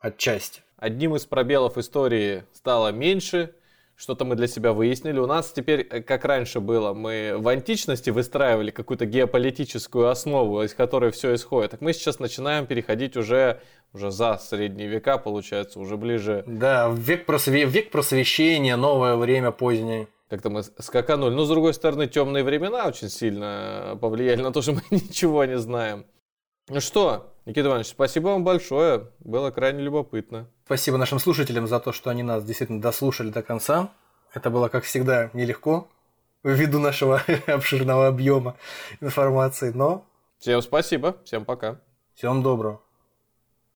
[0.00, 0.62] отчасти.
[0.76, 3.54] Одним из пробелов истории стало меньше,
[3.96, 5.18] что-то мы для себя выяснили.
[5.18, 10.74] У нас теперь, э, как раньше было, мы в античности выстраивали какую-то геополитическую основу, из
[10.74, 11.72] которой все исходит.
[11.72, 13.60] Так мы сейчас начинаем переходить уже,
[13.94, 16.44] уже за средние века, получается, уже ближе.
[16.46, 17.64] Да, век, просве...
[17.64, 20.08] век просвещения, новое время позднее.
[20.28, 21.34] Как-то мы скаканули.
[21.34, 25.56] Но, с другой стороны, темные времена очень сильно повлияли на то, что мы ничего не
[25.56, 26.04] знаем.
[26.68, 29.06] Ну что, Никита Иванович, спасибо вам большое.
[29.20, 30.50] Было крайне любопытно.
[30.64, 33.92] Спасибо нашим слушателям за то, что они нас действительно дослушали до конца.
[34.34, 35.88] Это было, как всегда, нелегко
[36.42, 38.56] ввиду нашего обширного объема
[39.00, 40.04] информации, но...
[40.40, 41.80] Всем спасибо, всем пока.
[42.14, 42.85] Всем доброго.